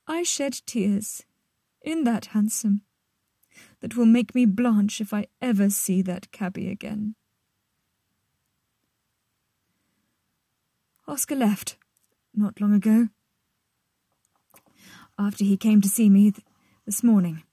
I 0.07 0.23
shed 0.23 0.61
tears 0.65 1.23
in 1.81 2.03
that 2.03 2.27
hansom 2.27 2.81
that 3.81 3.95
will 3.95 4.07
make 4.07 4.33
me 4.33 4.45
blanch 4.45 4.99
if 4.99 5.13
I 5.13 5.27
ever 5.41 5.69
see 5.69 6.01
that 6.01 6.31
cabby 6.31 6.69
again. 6.69 7.15
Oscar 11.07 11.35
left 11.35 11.75
not 12.33 12.61
long 12.61 12.73
ago. 12.73 13.09
After 15.19 15.43
he 15.43 15.57
came 15.57 15.81
to 15.81 15.89
see 15.89 16.09
me 16.09 16.31
th- 16.31 16.45
this 16.85 17.03
morning. 17.03 17.43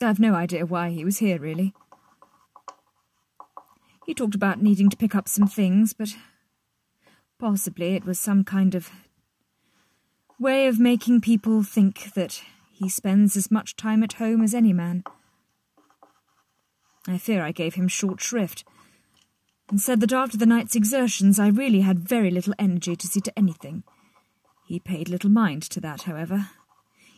I've 0.00 0.20
no 0.20 0.34
idea 0.34 0.64
why 0.64 0.90
he 0.90 1.04
was 1.04 1.18
here, 1.18 1.38
really. 1.38 1.74
He 4.06 4.14
talked 4.14 4.34
about 4.34 4.62
needing 4.62 4.88
to 4.90 4.96
pick 4.96 5.14
up 5.14 5.28
some 5.28 5.48
things, 5.48 5.92
but 5.92 6.16
possibly 7.38 7.94
it 7.94 8.04
was 8.04 8.18
some 8.18 8.44
kind 8.44 8.74
of 8.74 8.90
way 10.38 10.66
of 10.66 10.78
making 10.78 11.20
people 11.20 11.62
think 11.62 12.14
that 12.14 12.42
he 12.72 12.88
spends 12.88 13.36
as 13.36 13.50
much 13.50 13.76
time 13.76 14.02
at 14.04 14.14
home 14.14 14.40
as 14.40 14.54
any 14.54 14.72
man. 14.72 15.02
I 17.08 17.18
fear 17.18 17.42
I 17.42 17.52
gave 17.52 17.74
him 17.74 17.88
short 17.88 18.20
shrift 18.20 18.64
and 19.68 19.80
said 19.80 20.00
that 20.00 20.12
after 20.12 20.36
the 20.36 20.46
night's 20.46 20.76
exertions 20.76 21.38
I 21.38 21.48
really 21.48 21.80
had 21.80 21.98
very 21.98 22.30
little 22.30 22.54
energy 22.58 22.96
to 22.96 23.06
see 23.06 23.20
to 23.20 23.38
anything. 23.38 23.84
He 24.66 24.78
paid 24.78 25.08
little 25.08 25.30
mind 25.30 25.62
to 25.62 25.80
that, 25.80 26.02
however, 26.02 26.50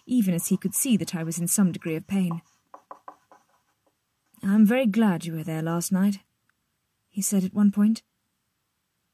even 0.06 0.34
as 0.34 0.48
he 0.48 0.56
could 0.56 0.74
see 0.74 0.96
that 0.96 1.14
I 1.14 1.22
was 1.22 1.38
in 1.38 1.48
some 1.48 1.72
degree 1.72 1.96
of 1.96 2.06
pain. 2.06 2.42
I'm 4.42 4.64
very 4.64 4.86
glad 4.86 5.24
you 5.24 5.34
were 5.34 5.44
there 5.44 5.62
last 5.62 5.92
night, 5.92 6.20
he 7.08 7.22
said 7.22 7.44
at 7.44 7.54
one 7.54 7.70
point. 7.70 8.02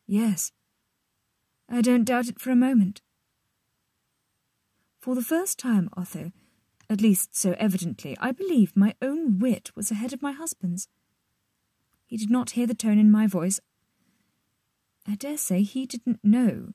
Yes, 0.07 0.53
I 1.69 1.81
don't 1.81 2.05
doubt 2.05 2.29
it 2.29 2.41
for 2.41 2.51
a 2.51 2.57
moment. 2.57 3.03
For 5.01 5.15
the 5.15 5.23
first 5.23 5.59
time, 5.59 5.89
Otho, 5.97 6.33
at 6.89 7.01
least 7.01 7.35
so 7.35 7.55
evidently, 7.59 8.17
I 8.21 8.33
believed 8.33 8.77
my 8.77 8.95
own 9.03 9.39
wit 9.39 9.71
was 9.75 9.91
ahead 9.91 10.13
of 10.13 10.23
my 10.23 10.33
husband's. 10.33 10.89
He 12.07 12.17
did 12.17 12.31
not 12.31 12.51
hear 12.51 12.67
the 12.67 12.75
tone 12.75 12.99
in 12.99 13.11
my 13.11 13.27
voice. 13.27 13.61
I 15.07 15.17
dare 15.17 15.37
say 15.37 15.63
he 15.63 15.87
didn't 15.87 16.21
know 16.23 16.73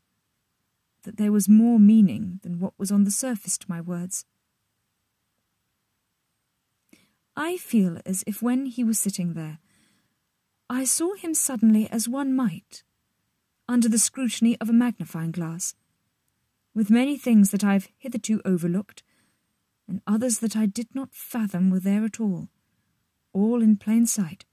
that 1.03 1.17
there 1.17 1.31
was 1.31 1.49
more 1.49 1.79
meaning 1.79 2.39
than 2.43 2.59
what 2.59 2.77
was 2.77 2.91
on 2.91 3.05
the 3.05 3.11
surface 3.11 3.57
to 3.57 3.69
my 3.69 3.81
words. 3.81 4.25
I 7.35 7.57
feel 7.57 7.99
as 8.05 8.23
if 8.27 8.41
when 8.41 8.65
he 8.65 8.83
was 8.83 8.99
sitting 8.99 9.33
there, 9.33 9.59
I 10.69 10.83
saw 10.83 11.15
him 11.15 11.33
suddenly 11.33 11.89
as 11.89 12.07
one 12.07 12.35
might, 12.35 12.83
under 13.67 13.89
the 13.89 13.97
scrutiny 13.97 14.57
of 14.59 14.69
a 14.69 14.73
magnifying 14.73 15.31
glass, 15.31 15.73
with 16.73 16.89
many 16.89 17.17
things 17.17 17.51
that 17.51 17.63
I've 17.63 17.89
hitherto 17.97 18.41
overlooked, 18.45 19.03
and 19.87 20.01
others 20.05 20.39
that 20.39 20.55
I 20.55 20.65
did 20.65 20.87
not 20.93 21.13
fathom 21.13 21.69
were 21.69 21.79
there 21.79 22.05
at 22.05 22.19
all, 22.19 22.49
all 23.33 23.61
in 23.61 23.77
plain 23.77 24.05
sight. 24.05 24.45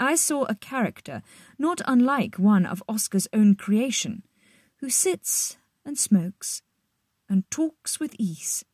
I 0.00 0.14
saw 0.14 0.44
a 0.44 0.54
character 0.54 1.22
not 1.58 1.82
unlike 1.86 2.36
one 2.36 2.64
of 2.64 2.82
Oscar's 2.88 3.28
own 3.34 3.54
creation, 3.54 4.22
who 4.78 4.88
sits 4.88 5.58
and 5.84 5.98
smokes 5.98 6.62
and 7.28 7.48
talks 7.50 8.00
with 8.00 8.16
ease, 8.18 8.64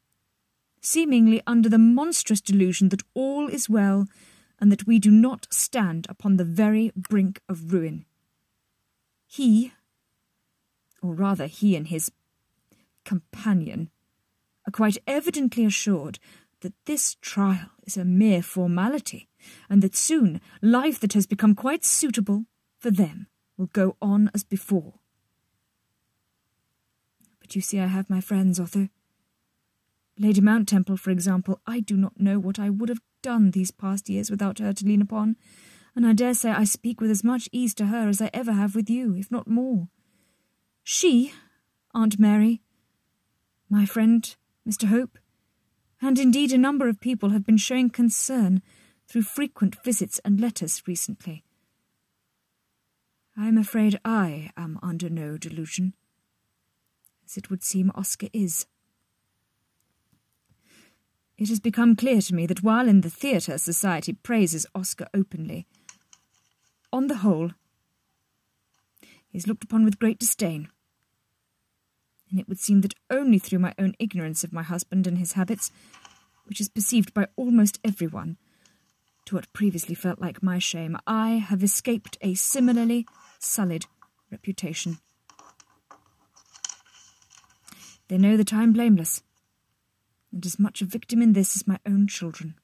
seemingly 0.81 1.43
under 1.45 1.69
the 1.69 1.79
monstrous 1.79 2.41
delusion 2.41 2.91
that 2.91 3.03
all 3.13 3.49
is 3.49 3.69
well 3.69 4.07
and 4.61 4.71
that 4.71 4.87
we 4.87 5.01
do 5.01 5.11
not 5.11 5.49
stand 5.51 6.07
upon 6.09 6.37
the 6.37 6.45
very 6.45 6.93
brink 6.97 7.41
of 7.49 7.73
ruin. 7.73 8.07
He, 9.27 9.73
or 11.03 11.13
rather 11.13 11.47
he 11.47 11.75
and 11.75 11.89
his 11.89 12.13
companion, 13.05 13.91
are 14.67 14.73
quite 14.73 14.97
evidently 15.09 15.65
assured 15.65 16.21
that 16.67 16.85
this 16.85 17.15
trial 17.21 17.71
is 17.85 17.97
a 17.97 18.05
mere 18.05 18.43
formality, 18.43 19.29
and 19.71 19.83
that 19.83 19.95
soon 19.95 20.41
life 20.61 20.99
that 20.99 21.13
has 21.13 21.25
become 21.25 21.55
quite 21.55 21.85
suitable 21.85 22.47
for 22.77 22.91
them 22.91 23.29
will 23.57 23.67
go 23.67 23.97
on 24.03 24.33
as 24.35 24.43
before. 24.43 24.95
But 27.39 27.55
you 27.55 27.63
see, 27.63 27.79
I 27.79 27.87
have 27.87 28.11
my 28.11 28.21
friends, 28.21 28.59
Otho. 28.59 28.89
Lady 30.19 30.41
Mount 30.41 30.67
Temple, 30.67 30.97
for 30.97 31.13
example, 31.13 31.61
I 31.69 31.79
do 31.79 31.97
not 31.97 32.19
know 32.19 32.41
what 32.41 32.59
I 32.59 32.69
would 32.69 32.89
have 32.89 33.01
done 33.23 33.53
these 33.53 33.71
past 33.71 34.09
years 34.09 34.29
without 34.29 34.59
her 34.59 34.73
to 34.73 34.85
lean 34.85 35.01
upon, 35.01 35.37
and 35.95 36.05
I 36.05 36.15
dare 36.15 36.35
say 36.35 36.51
I 36.51 36.65
speak 36.65 37.01
with 37.01 37.13
as 37.13 37.23
much 37.23 37.49
ease 37.53 37.75
to 37.75 37.87
her 37.87 38.09
as 38.09 38.21
I 38.21 38.31
ever 38.35 38.51
have 38.51 38.75
with 38.75 38.91
you, 38.91 39.15
if 39.15 39.31
not 39.31 39.47
more. 39.47 39.87
She, 40.83 41.33
Aunt 41.95 42.19
Mary, 42.19 42.61
my 43.71 43.87
friend, 43.87 44.35
Mr. 44.69 44.89
Hope, 44.89 45.17
and 46.01 46.19
indeed 46.19 46.53
a 46.53 46.59
number 46.59 46.89
of 46.89 47.01
people 47.01 47.31
have 47.31 47.47
been 47.47 47.57
showing 47.57 47.91
concern 47.91 48.63
through 49.09 49.23
frequent 49.23 49.83
visits 49.85 50.19
and 50.25 50.41
letters 50.41 50.83
recently. 50.87 51.45
I 53.37 53.49
am 53.49 53.59
afraid 53.59 54.01
I 54.05 54.51
am 54.57 54.79
under 54.83 55.09
no 55.09 55.37
delusion, 55.37 55.95
as 57.25 57.37
it 57.37 57.51
would 57.51 57.63
seem 57.63 57.93
Oscar 57.95 58.29
is. 58.33 58.67
It 61.39 61.51
has 61.51 61.61
become 61.61 61.97
clear 61.97 62.23
to 62.23 62.35
me 62.35 62.47
that 62.47 62.63
while 62.63 62.89
in 62.89 63.03
the 63.03 63.11
theatre 63.11 63.59
society 63.59 64.15
praises 64.15 64.67
Oscar 64.75 65.07
openly, 65.13 65.67
on 66.93 67.09
the 67.09 67.17
whole, 67.17 67.51
he 69.29 69.37
is 69.37 69.47
looked 69.47 69.65
upon 69.65 69.85
with 69.85 69.99
great 69.99 70.19
disdain. 70.19 70.71
And 72.31 72.41
it 72.41 72.49
would 72.49 72.59
seem 72.59 72.81
that 72.81 72.95
only 73.11 73.39
through 73.39 73.61
my 73.61 73.75
own 73.79 73.95
ignorance 73.99 74.43
of 74.43 74.53
my 74.53 74.63
husband 74.63 75.07
and 75.07 75.19
his 75.19 75.33
habits, 75.33 75.71
which 76.45 76.61
is 76.61 76.69
perceived 76.69 77.15
by 77.15 77.27
almost 77.37 77.79
everyone, 77.85 78.37
to 79.27 79.35
what 79.35 79.53
previously 79.53 79.95
felt 79.95 80.21
like 80.21 80.43
my 80.43 80.59
shame, 80.59 80.97
I 81.07 81.33
have 81.33 81.63
escaped 81.63 82.17
a 82.21 82.35
similarly 82.35 83.07
sullied 83.39 83.87
reputation. 84.31 84.99
They 88.09 88.19
know 88.19 88.37
that 88.37 88.53
I 88.53 88.63
am 88.63 88.73
blameless, 88.73 89.23
and 90.33 90.45
as 90.47 90.59
much 90.59 90.81
a 90.81 90.85
victim 90.85 91.21
in 91.23 91.33
this 91.33 91.57
as 91.57 91.67
my 91.67 91.79
own 91.85 92.07
children. 92.07 92.55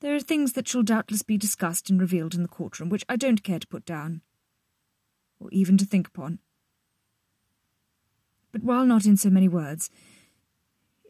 There 0.00 0.14
are 0.14 0.20
things 0.20 0.52
that 0.52 0.68
shall 0.68 0.82
doubtless 0.82 1.22
be 1.22 1.36
discussed 1.36 1.90
and 1.90 2.00
revealed 2.00 2.34
in 2.34 2.42
the 2.42 2.48
courtroom 2.48 2.88
which 2.88 3.04
I 3.08 3.16
don't 3.16 3.42
care 3.42 3.58
to 3.58 3.66
put 3.66 3.84
down, 3.84 4.22
or 5.40 5.48
even 5.50 5.76
to 5.78 5.84
think 5.84 6.06
upon. 6.06 6.38
But 8.52 8.62
while 8.62 8.84
not 8.84 9.06
in 9.06 9.16
so 9.16 9.30
many 9.30 9.48
words, 9.48 9.90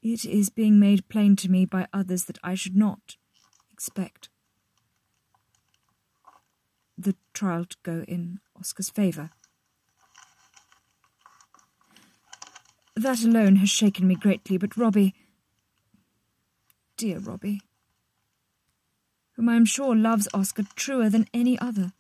it 0.03 0.25
is 0.25 0.49
being 0.49 0.79
made 0.79 1.09
plain 1.09 1.37
to 1.37 1.51
me 1.51 1.65
by 1.67 1.87
others 1.93 2.25
that 2.25 2.39
I 2.43 2.55
should 2.55 2.77
not 2.77 3.17
expect 3.71 4.29
the 6.97 7.17
trial 7.33 7.65
to 7.65 7.77
go 7.83 8.05
in 8.07 8.41
Oscar's 8.59 8.91
favour. 8.91 9.31
That 12.95 13.23
alone 13.25 13.57
has 13.57 13.71
shaken 13.71 14.07
me 14.07 14.15
greatly, 14.15 14.59
but 14.59 14.77
Robbie, 14.77 15.15
dear 16.99 17.19
Robbie, 17.19 17.63
whom 19.33 19.49
I 19.49 19.57
am 19.57 19.65
sure 19.65 19.97
loves 19.97 20.29
Oscar 20.35 20.65
truer 20.77 21.09
than 21.09 21.27
any 21.33 21.59
other, 21.59 21.93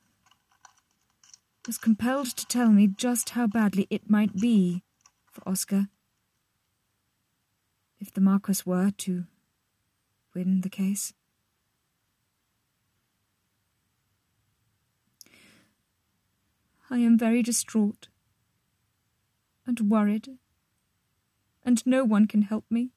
was 1.67 1.79
compelled 1.79 2.37
to 2.37 2.47
tell 2.47 2.71
me 2.71 2.87
just 2.87 3.31
how 3.31 3.47
badly 3.47 3.87
it 3.91 4.09
might 4.11 4.37
be 4.37 4.83
for 5.31 5.47
Oscar 5.49 5.89
if 7.99 8.13
the 8.13 8.21
Marquis 8.21 8.63
were 8.65 8.91
to 8.91 9.25
win 10.35 10.63
the 10.63 10.71
case. 10.71 11.13
I 16.91 16.99
am 16.99 17.17
very 17.17 17.43
distraught 17.43 18.09
and 19.67 19.91
worried 19.91 20.29
and 21.65 21.87
no 21.87 22.05
one 22.05 22.27
can 22.27 22.43
help 22.43 22.65
me. 22.71 22.91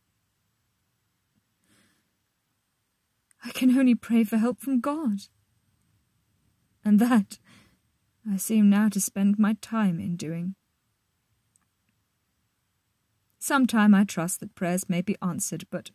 I 3.44 3.52
can 3.52 3.78
only 3.78 3.94
pray 3.94 4.24
for 4.24 4.38
help 4.38 4.62
from 4.62 4.80
God. 4.80 5.24
And 6.86 7.00
that 7.00 7.38
I 8.32 8.38
seem 8.38 8.70
now 8.70 8.90
to 8.90 9.02
spend 9.02 9.38
my 9.38 9.58
time 9.62 10.00
in 10.00 10.16
doing. 10.16 10.56
Sometime 13.38 13.94
I 13.94 14.06
trust 14.06 14.40
that 14.40 14.56
prayers 14.56 14.88
may 14.88 15.02
be 15.02 15.18
answered, 15.22 15.66
but 15.70 15.92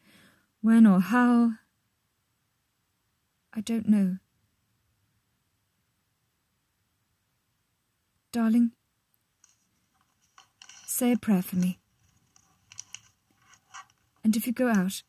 when 0.61 0.87
or 0.87 1.01
how, 1.01 1.53
I 3.55 3.63
don't 3.63 3.89
know. 3.89 4.19
Darling, 8.31 8.73
say 10.87 11.13
a 11.13 11.17
prayer 11.17 11.41
for 11.41 11.57
me. 11.57 11.79
And 14.23 14.37
if 14.37 14.47
you 14.47 14.53
go 14.53 14.69
out, 14.69 15.03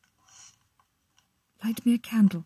light 1.62 1.86
me 1.86 1.93
a 1.93 1.97
candle. 1.97 2.45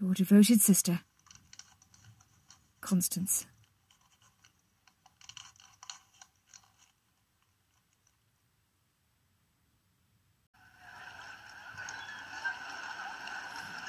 Your 0.00 0.12
devoted 0.12 0.60
sister, 0.60 1.00
Constance. 2.82 3.46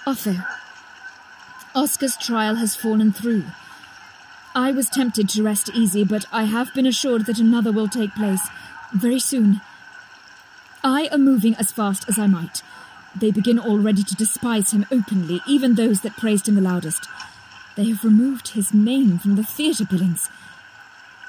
Otho. 0.08 0.36
Oscar's 1.76 2.16
trial 2.16 2.56
has 2.56 2.78
fallen 2.78 3.12
through. 3.12 3.44
I 4.56 4.72
was 4.72 4.90
tempted 4.90 5.28
to 5.30 5.44
rest 5.44 5.70
easy, 5.76 6.06
but 6.06 6.24
I 6.32 6.46
have 6.46 6.74
been 6.74 6.86
assured 6.86 7.26
that 7.26 7.40
another 7.40 7.74
will 7.74 7.90
take 7.90 8.16
place 8.16 8.42
very 8.94 9.20
soon. 9.20 9.60
I 10.82 11.10
am 11.12 11.26
moving 11.26 11.56
as 11.56 11.74
fast 11.74 12.08
as 12.08 12.18
I 12.18 12.28
might. 12.28 12.62
They 13.20 13.32
begin 13.32 13.58
already 13.58 14.04
to 14.04 14.16
despise 14.16 14.72
him 14.72 14.86
openly, 14.92 15.42
even 15.48 15.74
those 15.74 16.02
that 16.02 16.18
praised 16.18 16.48
him 16.48 16.56
the 16.56 16.62
loudest. 16.62 17.08
They 17.76 17.86
have 17.86 18.04
removed 18.04 18.50
his 18.50 18.74
name 18.74 19.18
from 19.18 19.36
the 19.36 19.44
theatre 19.44 19.86
billings. 19.86 20.30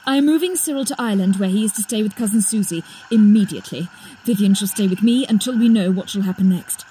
I 0.07 0.16
am 0.16 0.27
moving 0.27 0.57
Cyril 0.57 0.85
to 0.87 0.96
Ireland, 0.98 1.37
where 1.37 1.48
he 1.48 1.64
is 1.64 1.72
to 1.74 1.83
stay 1.83 2.03
with 2.03 2.16
cousin 2.16 2.40
Susie, 2.40 2.85
immediately. 3.11 3.88
Vyvyan 4.24 4.57
shall 4.57 4.68
stay 4.68 4.87
with 4.87 5.03
me 5.03 5.27
until 5.27 5.59
we 5.59 5.68
know 5.68 5.90
what 5.90 6.11
shall 6.11 6.22
happen 6.22 6.48
next. 6.48 6.85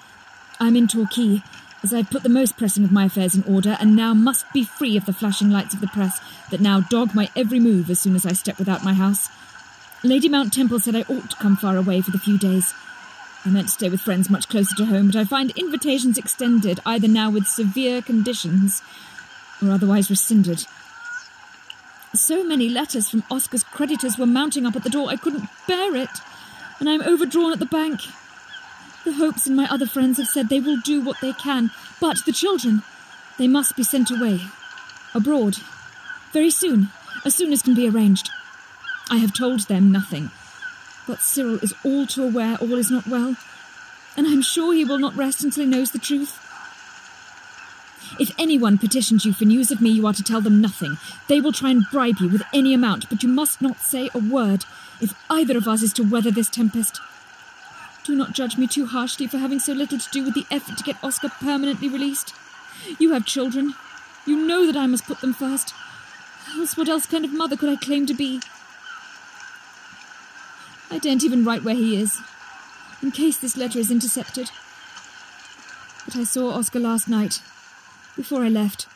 I 0.60 0.68
am 0.68 0.76
in 0.76 0.88
Torquay, 0.88 1.44
as 1.84 1.94
I 1.94 1.98
have 1.98 2.10
put 2.10 2.24
the 2.24 2.30
most 2.30 2.58
pressing 2.58 2.84
of 2.84 2.92
my 2.92 3.06
affairs 3.06 3.36
in 3.36 3.44
order, 3.44 3.78
and 3.80 3.96
now 3.96 4.14
must 4.14 4.52
be 4.54 4.64
free 4.64 4.98
of 4.98 5.06
the 5.06 5.14
flashing 5.14 5.50
lights 5.50 5.74
of 5.74 5.82
the 5.82 5.88
press 5.88 6.20
that 6.50 6.62
now 6.62 6.82
dog 6.82 7.14
my 7.14 7.30
every 7.36 7.60
move 7.60 7.90
as 7.90 8.00
soon 8.00 8.16
as 8.16 8.26
I 8.26 8.34
step 8.34 8.58
without 8.58 8.84
my 8.84 8.94
house. 8.94 9.30
Lady 10.04 10.30
Mount 10.30 10.54
Temple 10.54 10.80
said 10.80 10.96
I 10.96 11.02
ought 11.02 11.30
to 11.32 11.36
come 11.38 11.56
far 11.56 11.78
away 11.78 12.02
for 12.02 12.12
the 12.12 12.20
few 12.20 12.38
days. 12.38 12.74
I 13.48 13.50
meant 13.50 13.68
to 13.68 13.74
stay 13.74 13.88
with 13.88 14.02
friends 14.02 14.30
much 14.30 14.50
closer 14.50 14.76
to 14.76 14.86
home, 14.86 15.08
but 15.08 15.16
I 15.16 15.24
find 15.24 15.52
invitations 15.52 16.18
extended, 16.18 16.82
either 16.86 17.08
now 17.08 17.30
with 17.30 17.48
severe 17.48 18.02
conditions 18.02 18.82
or 19.62 19.72
otherwise 19.72 20.10
rescinded. 20.10 20.66
So 22.14 22.44
many 22.44 22.68
letters 22.68 23.10
from 23.10 23.24
Oscar's 23.32 23.64
creditors 23.64 24.18
were 24.18 24.26
mounting 24.26 24.66
up 24.66 24.76
at 24.76 24.84
the 24.84 24.90
door, 24.90 25.08
I 25.10 25.16
couldn't 25.16 25.48
bear 25.66 25.96
it, 25.96 26.10
and 26.82 26.90
I 26.90 26.94
am 26.94 27.02
overdrawn 27.04 27.54
at 27.54 27.60
the 27.60 27.66
bank. 27.66 28.02
The 29.06 29.14
Hopes 29.14 29.48
and 29.48 29.56
my 29.56 29.68
other 29.72 29.88
friends 29.88 30.18
have 30.18 30.28
said 30.28 30.50
they 30.50 30.60
will 30.60 30.82
do 30.82 31.00
what 31.00 31.22
they 31.22 31.32
can, 31.32 31.72
but 32.02 32.26
the 32.26 32.34
children, 32.34 32.84
they 33.38 33.48
must 33.48 33.78
be 33.78 33.84
sent 33.84 34.12
away. 34.12 34.42
Abroad. 35.14 35.56
Very 36.34 36.52
soon, 36.52 36.90
as 37.24 37.34
soon 37.34 37.54
as 37.54 37.62
can 37.62 37.76
be 37.76 37.88
arranged. 37.88 38.30
I 39.10 39.18
have 39.18 39.34
told 39.34 39.62
them 39.62 39.90
nothing. 39.90 40.32
But 41.08 41.22
Cyril 41.22 41.60
is 41.60 41.74
all 41.86 42.06
too 42.06 42.24
aware 42.24 42.58
all 42.60 42.74
is 42.74 42.92
not 42.92 43.08
well, 43.08 43.38
and 44.18 44.28
I'm 44.28 44.42
sure 44.42 44.74
he 44.74 44.84
will 44.84 45.00
not 45.00 45.16
rest 45.16 45.44
until 45.44 45.64
he 45.64 45.70
knows 45.70 45.92
the 45.92 46.00
truth. 46.00 46.44
If 48.20 48.32
anyone 48.38 48.78
petitions 48.78 49.26
you 49.26 49.34
for 49.34 49.46
news 49.46 49.72
of 49.72 49.82
me, 49.82 49.90
you 49.90 50.06
are 50.08 50.14
to 50.14 50.24
tell 50.24 50.42
them 50.42 50.60
nothing. 50.60 50.98
They 51.28 51.40
will 51.40 51.52
try 51.52 51.70
and 51.70 51.86
bribe 51.92 52.18
you 52.20 52.28
with 52.28 52.42
any 52.54 52.74
amount, 52.74 53.10
but 53.10 53.24
you 53.24 53.30
must 53.30 53.62
not 53.62 53.80
say 53.80 54.10
a 54.14 54.20
word 54.20 54.66
if 55.00 55.14
either 55.30 55.58
of 55.58 55.68
us 55.68 55.82
is 55.82 55.94
to 55.94 56.04
weather 56.04 56.32
this 56.32 56.50
tempest. 56.50 57.00
Do 58.04 58.16
not 58.16 58.34
judge 58.34 58.58
me 58.58 58.68
too 58.68 58.88
harshly 58.88 59.28
for 59.28 59.38
having 59.38 59.60
so 59.60 59.74
little 59.74 60.00
to 60.00 60.10
do 60.12 60.24
with 60.24 60.34
the 60.34 60.46
effort 60.50 60.78
to 60.78 60.84
get 60.84 61.04
Oscar 61.04 61.30
permanently 61.30 61.90
released. 61.90 62.34
You 63.00 63.12
have 63.12 63.26
children. 63.26 63.76
You 64.26 64.36
know 64.36 64.66
that 64.66 64.78
I 64.78 64.88
must 64.88 65.06
put 65.06 65.22
them 65.22 65.34
first. 65.34 65.74
Else, 66.58 66.76
what 66.78 66.90
else 66.90 67.06
kind 67.06 67.26
of 67.26 67.34
mother 67.34 67.56
could 67.56 67.70
I 67.70 67.76
claim 67.76 68.06
to 68.08 68.14
be? 68.14 68.40
I 70.90 71.00
daren't 71.00 71.24
even 71.24 71.44
write 71.44 71.64
where 71.64 71.76
he 71.76 72.00
is, 72.00 72.20
in 73.02 73.12
case 73.12 73.38
this 73.38 73.58
letter 73.58 73.80
is 73.80 73.92
intercepted. 73.92 74.52
But 76.06 76.16
I 76.16 76.24
saw 76.24 76.52
Oscar 76.52 76.80
last 76.80 77.08
night, 77.10 77.42
before 78.16 78.44
I 78.44 78.50
left. 78.50 78.88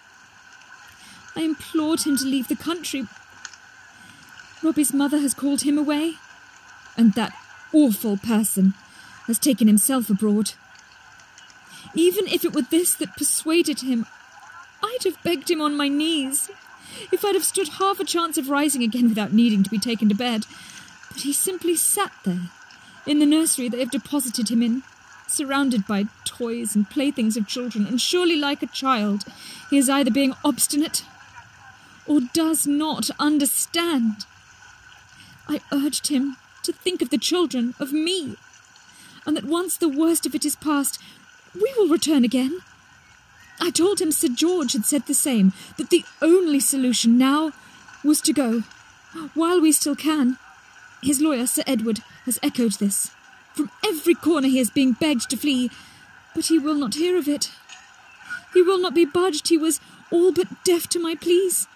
I 1.35 1.41
implored 1.41 2.01
him 2.01 2.17
to 2.17 2.25
leave 2.25 2.47
the 2.47 2.55
country. 2.55 3.07
Robbie's 4.63 4.93
mother 4.93 5.19
has 5.19 5.33
called 5.33 5.61
him 5.61 5.77
away, 5.77 6.15
and 6.97 7.13
that 7.13 7.33
awful 7.73 8.17
person 8.17 8.73
has 9.27 9.39
taken 9.39 9.67
himself 9.67 10.09
abroad. 10.09 10.53
Even 11.93 12.27
if 12.27 12.45
it 12.45 12.53
were 12.53 12.61
this 12.61 12.93
that 12.95 13.17
persuaded 13.17 13.81
him, 13.81 14.05
I'd 14.83 15.03
have 15.03 15.21
begged 15.23 15.49
him 15.49 15.61
on 15.61 15.75
my 15.75 15.87
knees. 15.87 16.49
If 17.11 17.23
I'd 17.25 17.35
have 17.35 17.43
stood 17.43 17.69
half 17.79 17.99
a 17.99 18.05
chance 18.05 18.37
of 18.37 18.49
rising 18.49 18.83
again 18.83 19.09
without 19.09 19.33
needing 19.33 19.63
to 19.63 19.69
be 19.69 19.79
taken 19.79 20.09
to 20.09 20.15
bed. 20.15 20.45
But 21.11 21.21
he 21.21 21.33
simply 21.33 21.75
sat 21.75 22.11
there, 22.23 22.49
in 23.05 23.19
the 23.19 23.25
nursery 23.25 23.67
they 23.69 23.79
have 23.79 23.91
deposited 23.91 24.49
him 24.49 24.61
in, 24.63 24.83
surrounded 25.27 25.85
by 25.87 26.05
toys 26.25 26.75
and 26.75 26.89
playthings 26.89 27.37
of 27.37 27.47
children, 27.47 27.85
and 27.85 27.99
surely 27.99 28.35
like 28.35 28.63
a 28.63 28.67
child, 28.67 29.23
he 29.69 29.77
is 29.77 29.89
either 29.89 30.11
being 30.11 30.33
obstinate 30.43 31.03
or 32.07 32.21
does 32.33 32.65
not 32.65 33.09
understand. 33.19 34.25
I 35.47 35.61
urged 35.71 36.07
him 36.07 36.37
to 36.63 36.71
think 36.71 37.01
of 37.01 37.09
the 37.09 37.17
children, 37.17 37.75
of 37.79 37.91
me, 37.91 38.35
and 39.25 39.35
that 39.35 39.45
once 39.45 39.77
the 39.77 39.89
worst 39.89 40.25
of 40.25 40.33
it 40.33 40.45
is 40.45 40.55
past, 40.55 40.99
we 41.53 41.73
will 41.77 41.87
return 41.87 42.23
again. 42.23 42.61
I 43.59 43.69
told 43.69 44.01
him 44.01 44.11
Sir 44.11 44.29
George 44.29 44.73
had 44.73 44.85
said 44.85 45.05
the 45.05 45.13
same, 45.13 45.53
that 45.77 45.89
the 45.89 46.05
only 46.21 46.59
solution 46.59 47.17
now 47.17 47.51
was 48.03 48.21
to 48.21 48.33
go, 48.33 48.63
while 49.33 49.59
we 49.59 49.71
still 49.71 49.95
can. 49.95 50.37
His 51.01 51.19
lawyer, 51.21 51.47
Sir 51.47 51.63
Edward, 51.65 52.01
has 52.25 52.39
echoed 52.43 52.73
this. 52.73 53.11
From 53.53 53.71
every 53.85 54.13
corner 54.13 54.47
he 54.47 54.59
is 54.59 54.69
being 54.69 54.93
begged 54.93 55.29
to 55.29 55.37
flee, 55.37 55.71
but 56.35 56.45
he 56.45 56.59
will 56.59 56.75
not 56.75 56.95
hear 56.95 57.17
of 57.17 57.27
it. 57.27 57.51
He 58.53 58.61
will 58.61 58.79
not 58.79 58.93
be 58.93 59.05
budged. 59.05 59.47
He 59.47 59.57
was 59.57 59.79
all 60.11 60.31
but 60.31 60.63
deaf 60.63 60.87
to 60.89 60.99
my 60.99 61.15
pleas. 61.15 61.67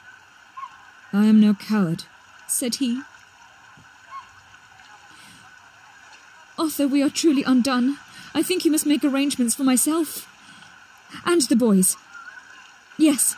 I 1.12 1.26
am 1.26 1.40
no 1.40 1.54
coward, 1.54 2.04
said 2.48 2.76
he. 2.76 3.02
Otho, 6.58 6.88
we 6.88 7.02
are 7.04 7.10
truly 7.10 7.44
undone. 7.44 7.98
I 8.34 8.44
think 8.44 8.66
you 8.66 8.72
must 8.72 8.86
make 8.86 9.04
arrangements 9.04 9.56
for 9.56 9.64
myself. 9.64 10.28
And 11.26 11.42
the 11.44 11.56
boys. 11.56 11.98
Yes, 12.98 13.36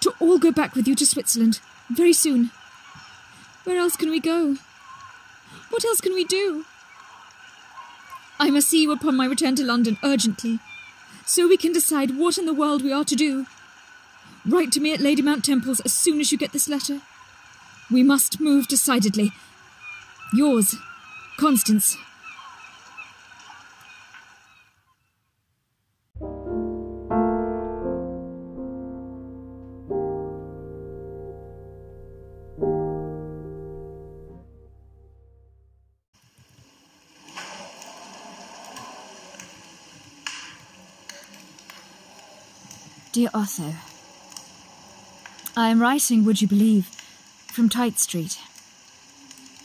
to 0.00 0.12
all 0.20 0.38
go 0.38 0.50
back 0.50 0.74
with 0.74 0.88
you 0.88 0.94
to 0.96 1.06
Switzerland, 1.06 1.60
very 1.90 2.12
soon. 2.12 2.50
Where 3.64 3.78
else 3.78 3.96
can 3.96 4.10
we 4.10 4.20
go? 4.20 4.56
What 5.70 5.84
else 5.84 6.00
can 6.00 6.14
we 6.14 6.24
do? 6.24 6.64
I 8.40 8.50
must 8.50 8.68
see 8.68 8.82
you 8.82 8.92
upon 8.92 9.16
my 9.16 9.26
return 9.26 9.56
to 9.56 9.64
London 9.64 9.98
urgently, 10.02 10.60
so 11.26 11.48
we 11.48 11.56
can 11.56 11.72
decide 11.72 12.16
what 12.16 12.38
in 12.38 12.46
the 12.46 12.54
world 12.54 12.82
we 12.82 12.92
are 12.92 13.04
to 13.04 13.16
do. 13.16 13.46
Write 14.46 14.72
to 14.72 14.80
me 14.80 14.92
at 14.94 15.00
Lady 15.00 15.22
Mount 15.22 15.44
Temple's 15.44 15.80
as 15.80 15.92
soon 15.92 16.20
as 16.20 16.30
you 16.32 16.38
get 16.38 16.52
this 16.52 16.68
letter. 16.68 17.00
We 17.90 18.02
must 18.02 18.40
move 18.40 18.68
decidedly. 18.68 19.32
Yours, 20.32 20.76
Constance. 21.36 21.96
Dear 43.10 43.30
Otho, 43.32 43.72
I 45.56 45.70
am 45.70 45.80
writing, 45.80 46.26
would 46.26 46.42
you 46.42 46.46
believe, 46.46 46.88
from 47.46 47.70
Tite 47.70 47.98
Street. 47.98 48.38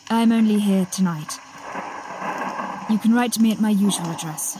I 0.09 0.21
am 0.21 0.31
only 0.31 0.59
here 0.59 0.85
tonight. 0.85 1.39
You 2.89 2.97
can 2.99 3.13
write 3.13 3.33
to 3.33 3.41
me 3.41 3.51
at 3.51 3.59
my 3.59 3.69
usual 3.69 4.07
address. 4.07 4.57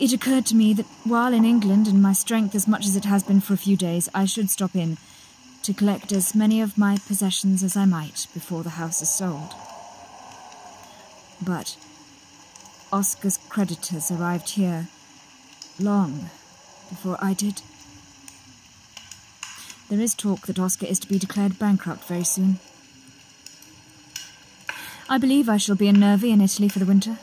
It 0.00 0.12
occurred 0.12 0.46
to 0.46 0.56
me 0.56 0.72
that 0.74 0.86
while 1.04 1.32
in 1.32 1.44
England 1.44 1.86
and 1.86 2.02
my 2.02 2.12
strength 2.12 2.56
as 2.56 2.66
much 2.66 2.86
as 2.86 2.96
it 2.96 3.04
has 3.04 3.22
been 3.22 3.40
for 3.40 3.54
a 3.54 3.64
few 3.66 3.76
days, 3.76 4.08
I 4.12 4.24
should 4.24 4.50
stop 4.50 4.74
in 4.74 4.98
to 5.62 5.72
collect 5.72 6.10
as 6.10 6.34
many 6.34 6.60
of 6.60 6.76
my 6.76 6.98
possessions 7.06 7.62
as 7.62 7.76
I 7.76 7.84
might 7.84 8.26
before 8.34 8.64
the 8.64 8.70
house 8.70 9.00
is 9.00 9.10
sold. 9.10 9.54
But 11.40 11.76
Oscar's 12.92 13.38
creditors 13.48 14.10
arrived 14.10 14.50
here 14.50 14.88
long 15.78 16.30
before 16.88 17.16
I 17.20 17.34
did. 17.34 17.62
There 19.88 20.00
is 20.00 20.14
talk 20.14 20.46
that 20.46 20.58
Oscar 20.58 20.86
is 20.86 20.98
to 21.00 21.08
be 21.08 21.18
declared 21.18 21.58
bankrupt 21.58 22.04
very 22.04 22.24
soon. 22.24 22.58
I 25.08 25.18
believe 25.18 25.48
I 25.48 25.58
shall 25.58 25.76
be 25.76 25.88
in 25.88 26.00
Nervi 26.00 26.30
in 26.30 26.40
Italy 26.40 26.68
for 26.68 26.78
the 26.78 26.86
winter. 26.86 27.18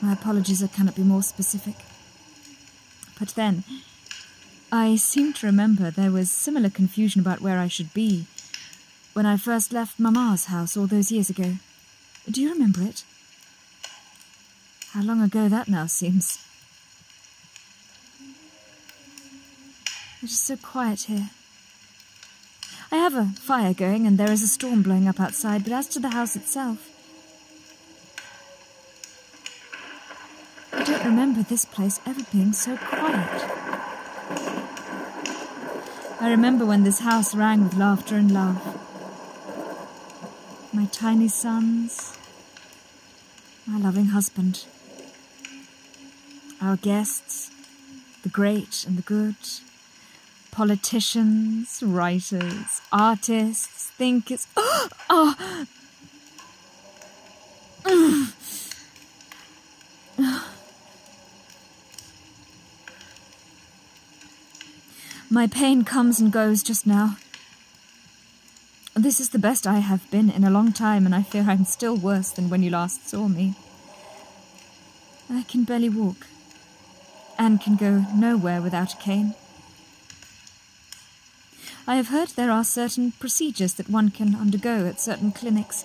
My 0.00 0.12
apologies, 0.12 0.62
I 0.62 0.68
cannot 0.68 0.96
be 0.96 1.02
more 1.02 1.22
specific. 1.22 1.74
But 3.18 3.28
then, 3.30 3.64
I 4.72 4.96
seem 4.96 5.32
to 5.34 5.46
remember 5.46 5.90
there 5.90 6.10
was 6.10 6.30
similar 6.30 6.70
confusion 6.70 7.20
about 7.20 7.40
where 7.40 7.58
I 7.58 7.68
should 7.68 7.92
be 7.94 8.26
when 9.12 9.26
I 9.26 9.36
first 9.36 9.72
left 9.72 9.98
Mamma's 9.98 10.46
house 10.46 10.76
all 10.76 10.86
those 10.86 11.12
years 11.12 11.30
ago. 11.30 11.56
Do 12.30 12.42
you 12.42 12.52
remember 12.52 12.82
it? 12.82 13.04
How 14.90 15.02
long 15.02 15.22
ago 15.22 15.48
that 15.48 15.68
now 15.68 15.86
seems. 15.86 16.45
It 20.26 20.30
is 20.30 20.40
so 20.40 20.56
quiet 20.56 21.02
here. 21.02 21.30
I 22.90 22.96
have 22.96 23.14
a 23.14 23.26
fire 23.26 23.72
going 23.72 24.08
and 24.08 24.18
there 24.18 24.32
is 24.32 24.42
a 24.42 24.48
storm 24.48 24.82
blowing 24.82 25.06
up 25.06 25.20
outside, 25.20 25.62
but 25.62 25.72
as 25.72 25.86
to 25.90 26.00
the 26.00 26.08
house 26.08 26.34
itself, 26.34 26.90
I 30.72 30.82
don't 30.82 31.04
remember 31.04 31.44
this 31.44 31.64
place 31.64 32.00
ever 32.04 32.22
being 32.32 32.52
so 32.52 32.76
quiet. 32.76 33.44
I 36.20 36.28
remember 36.28 36.66
when 36.66 36.82
this 36.82 36.98
house 36.98 37.32
rang 37.32 37.62
with 37.62 37.76
laughter 37.76 38.16
and 38.16 38.34
love. 38.34 38.60
My 40.72 40.86
tiny 40.86 41.28
sons, 41.28 42.18
my 43.64 43.78
loving 43.78 44.06
husband, 44.06 44.64
our 46.60 46.76
guests, 46.76 47.52
the 48.24 48.28
great 48.28 48.84
and 48.88 48.98
the 48.98 49.02
good 49.02 49.36
politicians, 50.56 51.82
writers, 51.82 52.80
artists, 52.90 53.90
thinkers. 53.98 54.46
Oh! 55.08 55.66
My 65.28 65.46
pain 65.46 65.84
comes 65.84 66.18
and 66.18 66.32
goes 66.32 66.62
just 66.62 66.86
now. 66.86 67.18
This 68.94 69.20
is 69.20 69.28
the 69.28 69.38
best 69.38 69.66
I 69.66 69.80
have 69.80 70.10
been 70.10 70.30
in 70.30 70.42
a 70.42 70.50
long 70.50 70.72
time, 70.72 71.04
and 71.04 71.14
I 71.14 71.22
fear 71.22 71.44
I'm 71.46 71.66
still 71.66 71.96
worse 71.96 72.30
than 72.30 72.48
when 72.48 72.62
you 72.62 72.70
last 72.70 73.08
saw 73.08 73.28
me. 73.28 73.54
I 75.30 75.42
can 75.42 75.64
barely 75.64 75.90
walk, 75.90 76.26
and 77.38 77.60
can 77.60 77.76
go 77.76 78.06
nowhere 78.14 78.62
without 78.62 78.94
a 78.94 78.96
cane. 78.96 79.34
I 81.88 81.94
have 81.94 82.08
heard 82.08 82.30
there 82.30 82.50
are 82.50 82.64
certain 82.64 83.12
procedures 83.12 83.74
that 83.74 83.88
one 83.88 84.10
can 84.10 84.34
undergo 84.34 84.86
at 84.86 85.00
certain 85.00 85.30
clinics, 85.30 85.84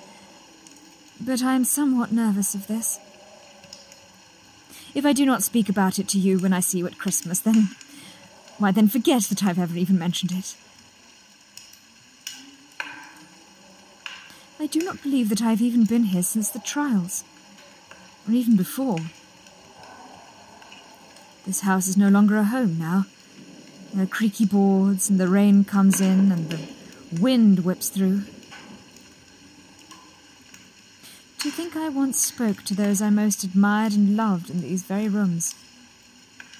but 1.19 1.43
I 1.43 1.53
am 1.53 1.63
somewhat 1.63 2.11
nervous 2.11 2.55
of 2.55 2.65
this. 2.65 2.99
If 4.95 5.05
I 5.05 5.13
do 5.13 5.25
not 5.27 5.43
speak 5.43 5.69
about 5.69 5.99
it 5.99 6.07
to 6.09 6.19
you 6.19 6.39
when 6.39 6.53
I 6.53 6.59
see 6.59 6.79
you 6.79 6.87
at 6.87 6.97
Christmas, 6.97 7.39
then. 7.39 7.69
why, 8.57 8.71
then 8.71 8.87
forget 8.87 9.23
that 9.23 9.43
I've 9.43 9.59
ever 9.59 9.77
even 9.77 9.99
mentioned 9.99 10.31
it. 10.31 10.55
I 14.59 14.65
do 14.65 14.79
not 14.79 15.01
believe 15.03 15.29
that 15.29 15.41
I 15.41 15.51
have 15.51 15.61
even 15.61 15.85
been 15.85 16.05
here 16.05 16.23
since 16.23 16.49
the 16.49 16.59
trials, 16.59 17.23
or 18.27 18.33
even 18.33 18.55
before. 18.55 18.99
This 21.45 21.61
house 21.61 21.87
is 21.87 21.97
no 21.97 22.09
longer 22.09 22.37
a 22.37 22.43
home 22.43 22.77
now. 22.79 23.05
Are 23.97 24.05
creaky 24.05 24.45
boards, 24.45 25.09
and 25.09 25.19
the 25.19 25.27
rain 25.27 25.65
comes 25.65 25.99
in, 25.99 26.31
and 26.31 26.49
the 26.49 26.59
wind 27.19 27.65
whips 27.65 27.89
through. 27.89 28.23
Do 31.39 31.49
you 31.49 31.51
think 31.51 31.75
I 31.75 31.89
once 31.89 32.23
spoke 32.23 32.63
to 32.63 32.73
those 32.73 33.01
I 33.01 33.09
most 33.09 33.43
admired 33.43 33.93
and 33.93 34.15
loved 34.15 34.49
in 34.49 34.61
these 34.61 34.83
very 34.83 35.09
rooms? 35.09 35.55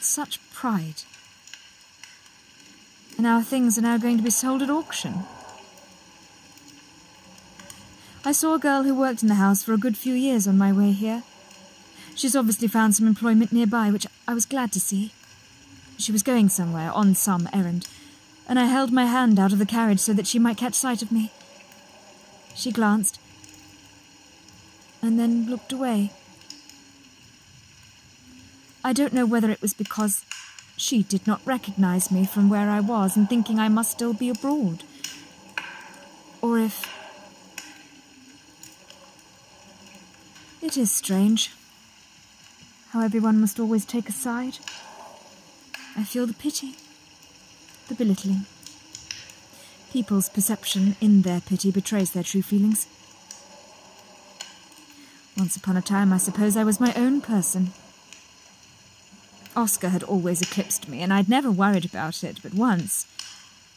Such 0.01 0.39
pride. 0.51 1.03
And 3.17 3.25
our 3.25 3.43
things 3.43 3.77
are 3.77 3.81
now 3.81 3.97
going 3.97 4.17
to 4.17 4.23
be 4.23 4.29
sold 4.29 4.61
at 4.61 4.69
auction. 4.69 5.23
I 8.25 8.33
saw 8.33 8.55
a 8.55 8.59
girl 8.59 8.83
who 8.83 8.93
worked 8.93 9.21
in 9.23 9.29
the 9.29 9.35
house 9.35 9.63
for 9.63 9.73
a 9.73 9.77
good 9.77 9.97
few 9.97 10.13
years 10.13 10.47
on 10.47 10.57
my 10.57 10.73
way 10.73 10.91
here. 10.91 11.23
She's 12.13 12.35
obviously 12.35 12.67
found 12.67 12.95
some 12.95 13.07
employment 13.07 13.53
nearby, 13.53 13.89
which 13.89 14.05
I 14.27 14.33
was 14.33 14.45
glad 14.45 14.71
to 14.73 14.79
see. 14.79 15.11
She 16.01 16.11
was 16.11 16.23
going 16.23 16.49
somewhere, 16.49 16.91
on 16.91 17.13
some 17.13 17.47
errand, 17.53 17.87
and 18.49 18.57
I 18.57 18.65
held 18.65 18.91
my 18.91 19.05
hand 19.05 19.37
out 19.37 19.53
of 19.53 19.59
the 19.59 19.67
carriage 19.67 19.99
so 19.99 20.13
that 20.13 20.25
she 20.25 20.39
might 20.39 20.57
catch 20.57 20.73
sight 20.73 21.03
of 21.03 21.11
me. 21.11 21.31
She 22.55 22.71
glanced, 22.71 23.19
and 25.01 25.19
then 25.19 25.47
looked 25.47 25.71
away. 25.71 26.11
I 28.83 28.93
don't 28.93 29.13
know 29.13 29.27
whether 29.27 29.51
it 29.51 29.61
was 29.61 29.75
because 29.75 30.25
she 30.75 31.03
did 31.03 31.27
not 31.27 31.45
recognize 31.45 32.09
me 32.09 32.25
from 32.25 32.49
where 32.49 32.71
I 32.71 32.79
was 32.79 33.15
and 33.15 33.29
thinking 33.29 33.59
I 33.59 33.69
must 33.69 33.91
still 33.91 34.13
be 34.13 34.29
abroad, 34.29 34.83
or 36.41 36.57
if 36.57 36.89
It 40.61 40.77
is 40.77 40.91
strange 40.91 41.51
how 42.91 43.01
everyone 43.01 43.41
must 43.41 43.59
always 43.59 43.83
take 43.83 44.07
a 44.07 44.11
side. 44.11 44.59
I 45.95 46.04
feel 46.04 46.25
the 46.25 46.34
pity, 46.34 46.75
the 47.88 47.95
belittling. 47.95 48.45
People's 49.91 50.30
perception 50.30 50.95
in 51.01 51.23
their 51.23 51.41
pity 51.41 51.69
betrays 51.69 52.12
their 52.12 52.23
true 52.23 52.41
feelings. 52.41 52.88
Once 55.38 55.56
upon 55.56 55.75
a 55.75 55.82
time, 55.82 56.13
I 56.13 56.17
suppose 56.17 56.56
I 56.56 56.63
was 56.63 56.80
my 56.80 56.93
own 56.95 57.19
person. 57.19 57.71
Oscar 59.56 59.89
had 59.89 60.04
always 60.04 60.41
eclipsed 60.41 60.88
me, 60.88 61.01
and 61.01 61.12
I'd 61.12 61.27
never 61.27 61.51
worried 61.51 61.86
about 61.86 62.23
it, 62.23 62.39
but 62.41 62.54
once 62.54 63.06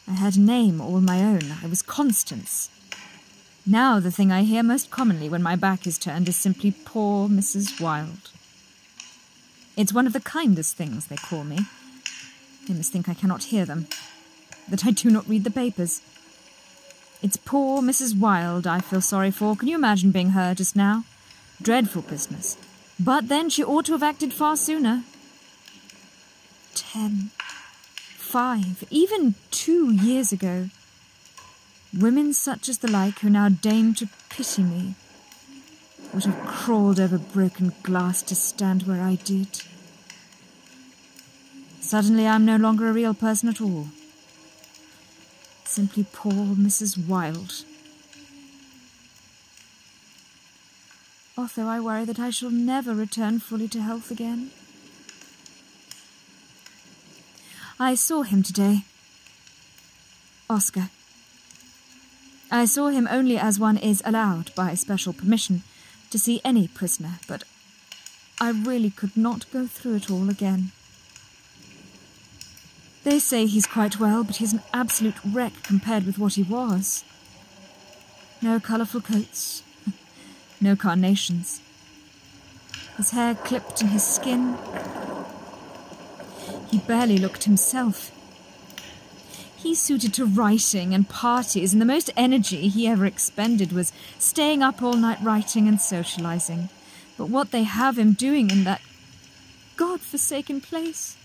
I 0.07 0.11
had 0.13 0.37
a 0.37 0.39
name 0.39 0.79
all 0.79 1.01
my 1.01 1.21
own. 1.21 1.55
I 1.63 1.67
was 1.67 1.81
Constance. 1.81 2.69
Now, 3.65 3.99
the 3.99 4.11
thing 4.11 4.31
I 4.31 4.43
hear 4.43 4.61
most 4.61 4.91
commonly 4.91 5.27
when 5.27 5.41
my 5.41 5.55
back 5.55 5.87
is 5.87 5.97
turned 5.97 6.29
is 6.29 6.35
simply 6.35 6.71
poor 6.71 7.27
Mrs. 7.27 7.81
Wilde. 7.81 8.29
It's 9.75 9.93
one 9.93 10.05
of 10.05 10.13
the 10.13 10.19
kindest 10.19 10.77
things 10.77 11.07
they 11.07 11.15
call 11.15 11.43
me. 11.43 11.59
They 12.67 12.73
must 12.73 12.91
think 12.91 13.07
I 13.07 13.13
cannot 13.13 13.45
hear 13.45 13.65
them, 13.65 13.87
that 14.67 14.85
I 14.85 14.91
do 14.91 15.09
not 15.09 15.27
read 15.27 15.43
the 15.43 15.51
papers. 15.51 16.01
It's 17.21 17.37
poor 17.37 17.81
Mrs. 17.81 18.17
Wilde 18.17 18.67
I 18.67 18.79
feel 18.79 19.01
sorry 19.01 19.31
for. 19.31 19.55
Can 19.55 19.67
you 19.67 19.75
imagine 19.75 20.11
being 20.11 20.31
her 20.31 20.53
just 20.53 20.75
now? 20.75 21.05
Dreadful 21.61 22.03
business. 22.03 22.57
But 22.99 23.27
then 23.27 23.49
she 23.49 23.63
ought 23.63 23.85
to 23.85 23.93
have 23.93 24.03
acted 24.03 24.33
far 24.33 24.55
sooner. 24.55 25.03
Ten, 26.73 27.31
five, 28.17 28.83
even 28.89 29.35
two 29.51 29.91
years 29.91 30.31
ago. 30.31 30.69
Women 31.97 32.33
such 32.33 32.67
as 32.67 32.79
the 32.79 32.91
like 32.91 33.19
who 33.19 33.29
now 33.29 33.49
deign 33.49 33.93
to 33.95 34.09
pity 34.29 34.63
me 34.63 34.95
would 36.13 36.25
have 36.25 36.47
crawled 36.47 36.99
over 36.99 37.17
broken 37.17 37.73
glass 37.83 38.21
to 38.23 38.35
stand 38.35 38.83
where 38.83 39.01
I 39.01 39.15
did. 39.15 39.63
Suddenly 41.85 42.25
I'm 42.25 42.45
no 42.45 42.55
longer 42.55 42.89
a 42.89 42.93
real 42.93 43.13
person 43.13 43.47
at 43.47 43.61
all. 43.61 43.89
Simply 45.65 46.03
poor 46.11 46.55
Mrs. 46.55 46.97
Wilde. 47.07 47.63
Otho, 51.37 51.67
I 51.67 51.79
worry 51.79 52.03
that 52.05 52.17
I 52.17 52.31
shall 52.31 52.49
never 52.49 52.95
return 52.95 53.37
fully 53.37 53.67
to 53.67 53.83
health 53.83 54.09
again. 54.09 54.49
I 57.79 57.93
saw 57.93 58.23
him 58.23 58.41
today. 58.41 58.85
Oscar. 60.49 60.89
I 62.49 62.65
saw 62.65 62.87
him 62.87 63.07
only 63.11 63.37
as 63.37 63.59
one 63.59 63.77
is 63.77 64.01
allowed, 64.03 64.55
by 64.55 64.73
special 64.73 65.13
permission, 65.13 65.61
to 66.09 66.17
see 66.17 66.41
any 66.43 66.67
prisoner, 66.67 67.19
but 67.27 67.43
I 68.41 68.49
really 68.49 68.89
could 68.89 69.15
not 69.15 69.45
go 69.53 69.67
through 69.67 69.97
it 69.97 70.09
all 70.09 70.31
again. 70.31 70.71
They 73.05 73.19
say 73.19 73.45
he's 73.45 73.67
quite 73.67 73.99
well, 73.99 74.23
but 74.23 74.37
he's 74.37 74.51
an 74.51 74.63
absolute 74.73 75.23
wreck 75.23 75.53
compared 75.61 76.07
with 76.07 76.17
what 76.17 76.33
he 76.33 76.41
was. 76.41 77.03
No 78.41 78.59
colourful 78.59 79.01
coats, 79.01 79.61
no 80.59 80.75
carnations. 80.75 81.61
His 82.97 83.11
hair 83.11 83.35
clipped 83.35 83.79
in 83.83 83.89
his 83.89 84.03
skin. 84.03 84.57
He 86.71 86.79
barely 86.79 87.19
looked 87.19 87.43
himself. 87.43 88.11
He's 89.55 89.79
suited 89.79 90.11
to 90.15 90.25
writing 90.25 90.95
and 90.95 91.07
parties, 91.07 91.73
and 91.73 91.81
the 91.81 91.85
most 91.85 92.09
energy 92.17 92.69
he 92.69 92.87
ever 92.87 93.05
expended 93.05 93.71
was 93.71 93.93
staying 94.17 94.63
up 94.63 94.81
all 94.81 94.93
night 94.93 95.19
writing 95.21 95.67
and 95.67 95.79
socializing. 95.79 96.69
But 97.19 97.29
what 97.29 97.51
they 97.51 97.63
have 97.63 97.99
him 97.99 98.13
doing 98.13 98.49
in 98.49 98.63
that 98.63 98.81
god-forsaken 99.75 100.61
place. 100.61 101.17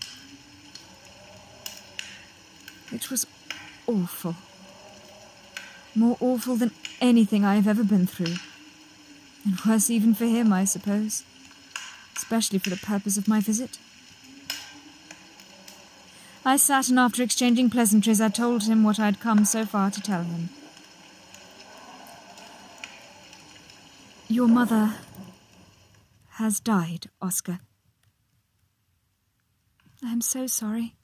It 2.91 3.09
was 3.09 3.25
awful. 3.87 4.35
More 5.95 6.17
awful 6.19 6.55
than 6.55 6.71
anything 6.99 7.43
I 7.45 7.55
have 7.55 7.67
ever 7.67 7.83
been 7.83 8.07
through. 8.07 8.35
And 9.45 9.59
worse 9.65 9.89
even 9.89 10.13
for 10.13 10.25
him, 10.25 10.53
I 10.53 10.65
suppose. 10.65 11.23
Especially 12.15 12.59
for 12.59 12.69
the 12.69 12.77
purpose 12.77 13.17
of 13.17 13.27
my 13.27 13.39
visit. 13.39 13.77
I 16.43 16.57
sat, 16.57 16.89
and 16.89 16.99
after 16.99 17.21
exchanging 17.21 17.69
pleasantries, 17.69 18.19
I 18.19 18.29
told 18.29 18.63
him 18.63 18.83
what 18.83 18.99
I 18.99 19.05
had 19.05 19.19
come 19.19 19.45
so 19.45 19.65
far 19.65 19.91
to 19.91 20.01
tell 20.01 20.23
him. 20.23 20.49
Your 24.27 24.47
mother 24.47 24.95
has 26.35 26.59
died, 26.59 27.09
Oscar. 27.21 27.59
I 30.03 30.11
am 30.11 30.21
so 30.21 30.47
sorry. 30.47 30.95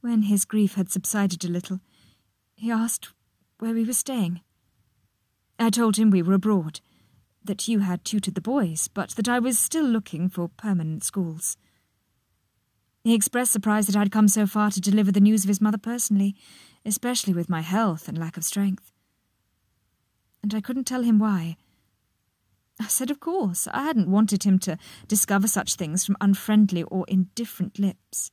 When 0.00 0.22
his 0.22 0.44
grief 0.46 0.74
had 0.74 0.90
subsided 0.90 1.44
a 1.44 1.48
little, 1.48 1.80
he 2.54 2.70
asked 2.70 3.10
where 3.58 3.74
we 3.74 3.84
were 3.84 3.92
staying. 3.92 4.40
I 5.58 5.68
told 5.68 5.96
him 5.96 6.10
we 6.10 6.22
were 6.22 6.32
abroad, 6.32 6.80
that 7.44 7.68
you 7.68 7.80
had 7.80 8.04
tutored 8.04 8.34
the 8.34 8.40
boys, 8.40 8.88
but 8.88 9.10
that 9.10 9.28
I 9.28 9.38
was 9.38 9.58
still 9.58 9.84
looking 9.84 10.30
for 10.30 10.48
permanent 10.48 11.04
schools. 11.04 11.58
He 13.04 13.14
expressed 13.14 13.52
surprise 13.52 13.86
that 13.86 13.96
I'd 13.96 14.12
come 14.12 14.28
so 14.28 14.46
far 14.46 14.70
to 14.70 14.80
deliver 14.80 15.12
the 15.12 15.20
news 15.20 15.44
of 15.44 15.48
his 15.48 15.60
mother 15.60 15.78
personally, 15.78 16.34
especially 16.84 17.34
with 17.34 17.50
my 17.50 17.60
health 17.60 18.08
and 18.08 18.16
lack 18.16 18.36
of 18.36 18.44
strength. 18.44 18.92
And 20.42 20.54
I 20.54 20.62
couldn't 20.62 20.84
tell 20.84 21.02
him 21.02 21.18
why. 21.18 21.56
I 22.80 22.86
said, 22.86 23.10
of 23.10 23.20
course, 23.20 23.68
I 23.72 23.82
hadn't 23.84 24.10
wanted 24.10 24.44
him 24.44 24.58
to 24.60 24.78
discover 25.06 25.46
such 25.46 25.74
things 25.74 26.06
from 26.06 26.16
unfriendly 26.22 26.84
or 26.84 27.04
indifferent 27.08 27.78
lips. 27.78 28.30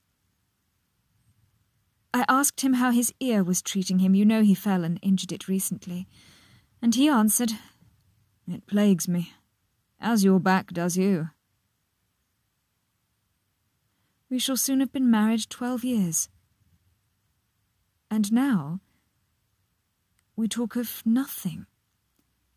I 2.13 2.25
asked 2.27 2.61
him 2.61 2.73
how 2.73 2.91
his 2.91 3.13
ear 3.19 3.43
was 3.43 3.61
treating 3.61 3.99
him. 3.99 4.15
You 4.15 4.25
know 4.25 4.41
he 4.41 4.55
fell 4.55 4.83
and 4.83 4.99
injured 5.01 5.31
it 5.31 5.47
recently. 5.47 6.07
And 6.81 6.95
he 6.95 7.07
answered, 7.07 7.53
It 8.47 8.65
plagues 8.67 9.07
me, 9.07 9.33
as 9.99 10.23
your 10.23 10.39
back 10.39 10.71
does 10.71 10.97
you. 10.97 11.29
We 14.29 14.39
shall 14.39 14.57
soon 14.57 14.79
have 14.79 14.91
been 14.91 15.09
married 15.09 15.49
twelve 15.49 15.83
years. 15.83 16.29
And 18.09 18.31
now 18.31 18.79
we 20.35 20.47
talk 20.47 20.75
of 20.75 21.01
nothing. 21.05 21.65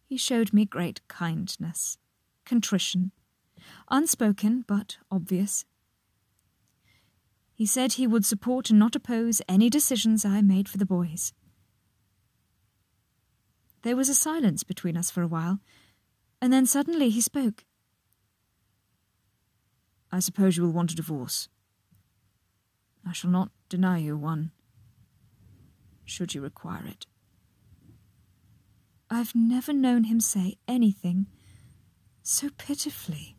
He 0.07 0.17
showed 0.17 0.53
me 0.53 0.65
great 0.65 1.07
kindness, 1.09 1.99
contrition, 2.45 3.13
unspoken 3.89 4.65
but 4.67 4.99
obvious. 5.11 5.65
He 7.61 7.67
said 7.67 7.93
he 7.93 8.07
would 8.07 8.25
support 8.25 8.71
and 8.71 8.79
not 8.79 8.97
oppose 8.97 9.43
any 9.47 9.69
decisions 9.69 10.25
I 10.25 10.41
made 10.41 10.67
for 10.67 10.79
the 10.79 10.87
boys. 10.87 11.35
There 13.83 13.97
was 13.97 14.09
a 14.09 14.15
silence 14.15 14.65
between 14.65 14.97
us 14.97 15.11
for 15.11 15.21
a 15.21 15.29
while, 15.29 15.61
and 16.41 16.55
then 16.55 16.65
suddenly 16.65 17.11
he 17.11 17.21
spoke. 17.21 17.67
I 20.11 20.21
suppose 20.21 20.57
you 20.57 20.63
will 20.63 20.73
want 20.73 20.93
a 20.93 20.97
divorce. 20.97 21.51
I 23.07 23.13
shall 23.13 23.31
not 23.31 23.51
deny 23.69 23.99
you 23.99 24.17
one, 24.17 24.53
should 26.07 26.35
you 26.35 26.41
require 26.41 26.87
it. 26.87 27.05
I've 29.11 29.35
never 29.35 29.75
known 29.75 30.05
him 30.05 30.21
say 30.21 30.57
anything 30.67 31.27
so 32.23 32.49
pitifully. 32.57 33.37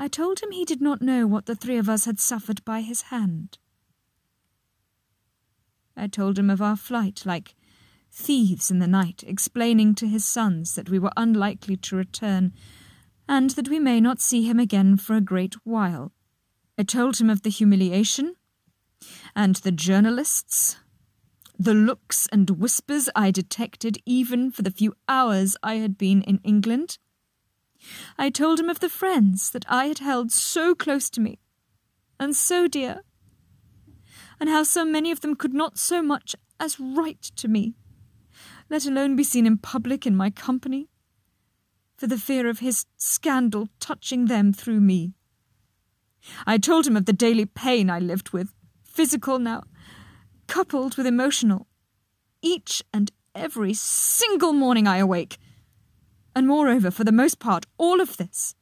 I 0.00 0.08
told 0.08 0.40
him 0.40 0.50
he 0.50 0.64
did 0.64 0.80
not 0.80 1.02
know 1.02 1.26
what 1.26 1.44
the 1.44 1.54
three 1.54 1.76
of 1.76 1.86
us 1.86 2.06
had 2.06 2.18
suffered 2.18 2.64
by 2.64 2.80
his 2.80 3.02
hand. 3.02 3.58
I 5.94 6.06
told 6.06 6.38
him 6.38 6.48
of 6.48 6.62
our 6.62 6.74
flight, 6.74 7.26
like 7.26 7.54
thieves 8.10 8.70
in 8.70 8.78
the 8.78 8.86
night, 8.86 9.22
explaining 9.26 9.94
to 9.96 10.08
his 10.08 10.24
sons 10.24 10.74
that 10.74 10.88
we 10.88 10.98
were 10.98 11.12
unlikely 11.18 11.76
to 11.76 11.96
return, 11.96 12.54
and 13.28 13.50
that 13.50 13.68
we 13.68 13.78
may 13.78 14.00
not 14.00 14.22
see 14.22 14.42
him 14.42 14.58
again 14.58 14.96
for 14.96 15.16
a 15.16 15.20
great 15.20 15.54
while. 15.66 16.12
I 16.78 16.82
told 16.84 17.20
him 17.20 17.28
of 17.28 17.42
the 17.42 17.50
humiliation, 17.50 18.36
and 19.36 19.56
the 19.56 19.70
journalists, 19.70 20.78
the 21.58 21.74
looks 21.74 22.26
and 22.32 22.48
whispers 22.48 23.10
I 23.14 23.30
detected 23.30 23.98
even 24.06 24.50
for 24.50 24.62
the 24.62 24.70
few 24.70 24.94
hours 25.06 25.58
I 25.62 25.74
had 25.74 25.98
been 25.98 26.22
in 26.22 26.40
England. 26.42 26.96
I 28.18 28.30
told 28.30 28.60
him 28.60 28.68
of 28.68 28.80
the 28.80 28.88
friends 28.88 29.50
that 29.50 29.64
I 29.68 29.86
had 29.86 29.98
held 29.98 30.32
so 30.32 30.74
close 30.74 31.10
to 31.10 31.20
me 31.20 31.38
and 32.18 32.36
so 32.36 32.68
dear, 32.68 33.00
and 34.38 34.48
how 34.48 34.62
so 34.62 34.84
many 34.84 35.10
of 35.10 35.20
them 35.20 35.34
could 35.34 35.54
not 35.54 35.78
so 35.78 36.02
much 36.02 36.36
as 36.58 36.78
write 36.78 37.22
to 37.36 37.48
me, 37.48 37.74
let 38.68 38.86
alone 38.86 39.16
be 39.16 39.24
seen 39.24 39.46
in 39.46 39.56
public 39.56 40.06
in 40.06 40.14
my 40.14 40.30
company, 40.30 40.88
for 41.96 42.06
the 42.06 42.18
fear 42.18 42.48
of 42.48 42.60
his 42.60 42.86
scandal 42.96 43.68
touching 43.80 44.26
them 44.26 44.52
through 44.52 44.80
me. 44.80 45.14
I 46.46 46.58
told 46.58 46.86
him 46.86 46.96
of 46.96 47.06
the 47.06 47.12
daily 47.12 47.46
pain 47.46 47.88
I 47.88 47.98
lived 47.98 48.30
with, 48.30 48.52
physical 48.84 49.38
now, 49.38 49.64
coupled 50.46 50.96
with 50.96 51.06
emotional, 51.06 51.66
each 52.42 52.82
and 52.92 53.10
every 53.34 53.72
single 53.74 54.52
morning 54.52 54.86
I 54.86 54.98
awake. 54.98 55.38
And 56.40 56.48
moreover, 56.48 56.90
for 56.90 57.04
the 57.04 57.12
most 57.12 57.38
part, 57.38 57.66
all 57.76 58.00
of 58.00 58.16
this 58.16 58.54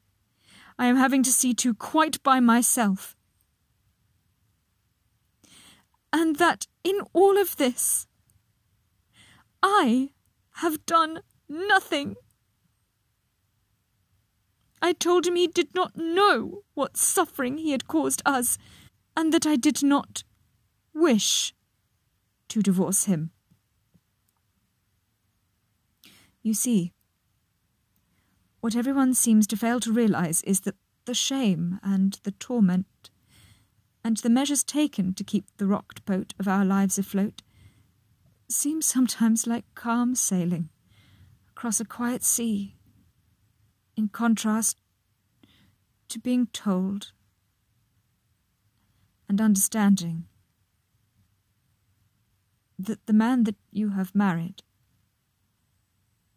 I 0.81 0.87
am 0.87 0.97
having 0.97 1.23
to 1.23 1.33
see 1.33 1.55
to 1.55 1.75
quite 1.75 2.21
by 2.25 2.41
myself. 2.41 3.17
And 6.13 6.35
that 6.39 6.67
in 6.83 7.03
all 7.13 7.39
of 7.39 7.57
this, 7.57 8.09
I 9.63 10.11
have 10.55 10.85
done 10.87 11.21
nothing. 11.49 12.17
I 14.83 14.93
told 14.93 15.29
him 15.29 15.37
he 15.37 15.47
did 15.47 15.73
not 15.73 15.97
know 15.97 16.63
what 16.75 16.97
suffering 16.97 17.59
he 17.59 17.71
had 17.71 17.87
caused 17.87 18.23
us, 18.27 18.59
and 19.17 19.33
that 19.33 19.47
I 19.47 19.55
did 19.55 19.85
not 19.85 20.25
wish 20.93 21.55
to 22.49 22.61
divorce 22.61 23.05
him. 23.05 23.31
You 26.43 26.55
see, 26.55 26.93
what 28.61 28.77
everyone 28.77 29.15
seems 29.15 29.47
to 29.47 29.57
fail 29.57 29.81
to 29.81 29.93
realize 29.93 30.43
is 30.43 30.61
that 30.61 30.77
the 31.05 31.15
shame 31.15 31.79
and 31.83 32.19
the 32.25 32.33
torment, 32.33 33.11
and 34.05 34.17
the 34.19 34.31
measures 34.31 34.65
taken 34.65 35.15
to 35.15 35.25
keep 35.25 35.47
the 35.57 35.67
rocked 35.67 36.05
boat 36.05 36.35
of 36.39 36.49
our 36.49 36.65
lives 36.65 36.99
afloat, 36.99 37.43
seem 38.49 38.83
sometimes 38.83 39.47
like 39.47 39.65
calm 39.75 40.15
sailing 40.15 40.69
across 41.51 41.81
a 41.81 41.85
quiet 41.85 42.23
sea, 42.23 42.77
in 43.97 44.09
contrast 44.09 44.81
to 46.09 46.19
being 46.21 46.47
told 46.53 47.13
and 49.29 49.41
understanding 49.41 50.25
that 52.79 53.05
the 53.07 53.13
man 53.13 53.45
that 53.45 53.57
you 53.73 53.91
have 53.91 54.15
married, 54.15 54.63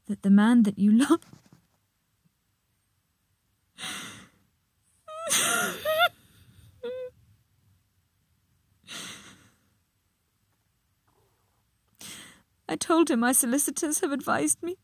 that 0.08 0.24
the 0.24 0.30
man 0.30 0.64
that 0.64 0.78
you 0.78 0.92
love. 1.10 1.41
I 12.72 12.78
told 12.78 13.12
him 13.12 13.20
my 13.20 13.34
solicitors 13.34 14.00
have 14.00 14.14
advised 14.14 14.64
me 14.64 14.78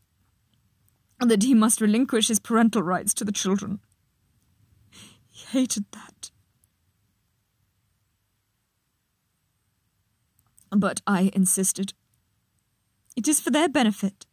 that 1.20 1.42
he 1.42 1.54
must 1.54 1.80
relinquish 1.80 2.28
his 2.28 2.38
parental 2.38 2.82
rights 2.82 3.14
to 3.14 3.24
the 3.24 3.32
children. 3.32 3.80
He 5.30 5.58
hated 5.58 5.86
that. 5.92 6.30
But 10.70 11.00
I 11.06 11.30
insisted. 11.34 11.94
It 13.16 13.26
is 13.26 13.40
for 13.40 13.50
their 13.50 13.70
benefit. 13.70 14.26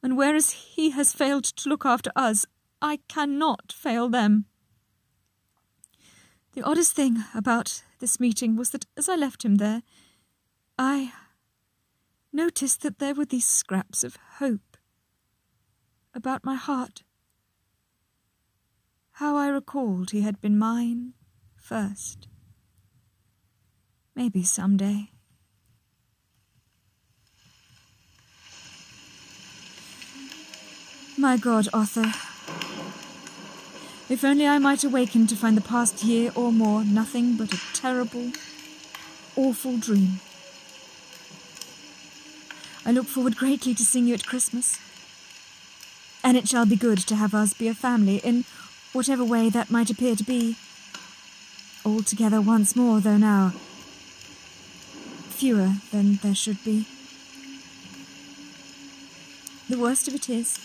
And 0.00 0.16
whereas 0.16 0.50
he 0.50 0.90
has 0.90 1.12
failed 1.12 1.42
to 1.44 1.68
look 1.68 1.84
after 1.84 2.12
us, 2.14 2.46
I 2.80 3.00
cannot 3.08 3.72
fail 3.72 4.08
them. 4.08 4.46
The 6.52 6.62
oddest 6.62 6.92
thing 6.92 7.24
about 7.34 7.82
this 7.98 8.18
meeting 8.20 8.56
was 8.56 8.70
that 8.70 8.86
as 8.96 9.08
I 9.08 9.16
left 9.16 9.44
him 9.44 9.56
there, 9.56 9.82
I 10.78 11.12
noticed 12.32 12.82
that 12.82 12.98
there 12.98 13.14
were 13.14 13.24
these 13.24 13.46
scraps 13.46 14.04
of 14.04 14.16
hope 14.38 14.76
about 16.14 16.44
my 16.44 16.54
heart. 16.54 17.02
How 19.12 19.36
I 19.36 19.48
recalled 19.48 20.10
he 20.10 20.22
had 20.22 20.40
been 20.40 20.58
mine 20.58 21.14
first. 21.56 22.28
Maybe 24.14 24.42
some 24.44 24.76
day. 24.76 25.10
My 31.16 31.36
God, 31.36 31.68
Otho. 31.72 32.04
If 34.08 34.24
only 34.24 34.46
I 34.46 34.58
might 34.58 34.84
awaken 34.84 35.26
to 35.26 35.36
find 35.36 35.56
the 35.56 35.60
past 35.60 36.02
year 36.02 36.32
or 36.34 36.50
more 36.50 36.82
nothing 36.82 37.36
but 37.36 37.52
a 37.52 37.60
terrible, 37.74 38.32
awful 39.36 39.76
dream. 39.76 40.20
I 42.86 42.92
look 42.92 43.06
forward 43.06 43.36
greatly 43.36 43.74
to 43.74 43.84
seeing 43.84 44.06
you 44.06 44.14
at 44.14 44.26
Christmas. 44.26 44.78
And 46.24 46.38
it 46.38 46.48
shall 46.48 46.64
be 46.64 46.74
good 46.74 46.98
to 46.98 47.16
have 47.16 47.34
us 47.34 47.52
be 47.52 47.68
a 47.68 47.74
family 47.74 48.16
in 48.18 48.44
whatever 48.94 49.24
way 49.24 49.50
that 49.50 49.70
might 49.70 49.90
appear 49.90 50.16
to 50.16 50.24
be. 50.24 50.56
All 51.84 52.02
together 52.02 52.40
once 52.40 52.74
more, 52.74 53.00
though 53.00 53.18
now 53.18 53.52
fewer 55.38 55.74
than 55.92 56.16
there 56.16 56.34
should 56.34 56.64
be. 56.64 56.86
The 59.68 59.78
worst 59.78 60.08
of 60.08 60.14
it 60.14 60.28
is, 60.28 60.58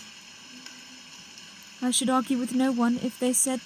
I 1.84 1.90
should 1.90 2.08
argue 2.08 2.38
with 2.38 2.54
no 2.54 2.72
one 2.72 2.98
if 3.02 3.18
they 3.18 3.34
said 3.34 3.60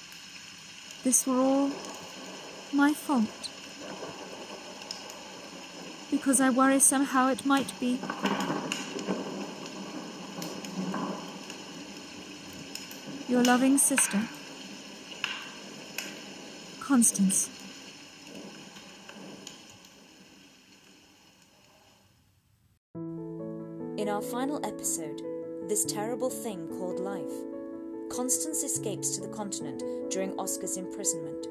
this 1.05 1.25
were 1.25 1.39
all 1.39 1.71
my 2.73 2.93
fault. 2.93 3.49
Because 6.11 6.41
I 6.41 6.51
worry 6.51 6.81
somehow 6.81 7.29
it 7.29 7.47
might 7.47 7.79
be. 7.79 8.01
Your 13.29 13.45
loving 13.45 13.79
sister, 13.79 14.23
Constance. 16.81 17.51
In 23.97 24.09
our 24.09 24.23
final 24.23 24.65
episode, 24.67 25.23
This 25.69 25.85
Terrible 25.85 26.31
Thing 26.31 26.67
Called 26.69 26.99
Life, 26.99 27.48
Constance 28.09 28.63
escapes 28.65 29.11
to 29.11 29.21
the 29.21 29.29
continent 29.29 29.83
during 30.11 30.39
Oscar's 30.39 30.77
imprisonment. 30.77 31.47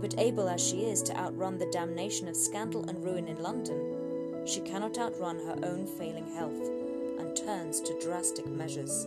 But 0.00 0.18
able 0.18 0.48
as 0.48 0.60
she 0.60 0.84
is 0.84 1.02
to 1.02 1.16
outrun 1.16 1.58
the 1.58 1.70
damnation 1.70 2.28
of 2.28 2.36
scandal 2.36 2.88
and 2.88 3.02
ruin 3.02 3.28
in 3.28 3.42
London, 3.42 4.44
she 4.46 4.60
cannot 4.60 4.98
outrun 4.98 5.36
her 5.38 5.58
own 5.62 5.86
failing 5.86 6.26
health 6.34 6.68
and 7.18 7.36
turns 7.36 7.80
to 7.80 7.98
drastic 8.00 8.46
measures. 8.46 9.06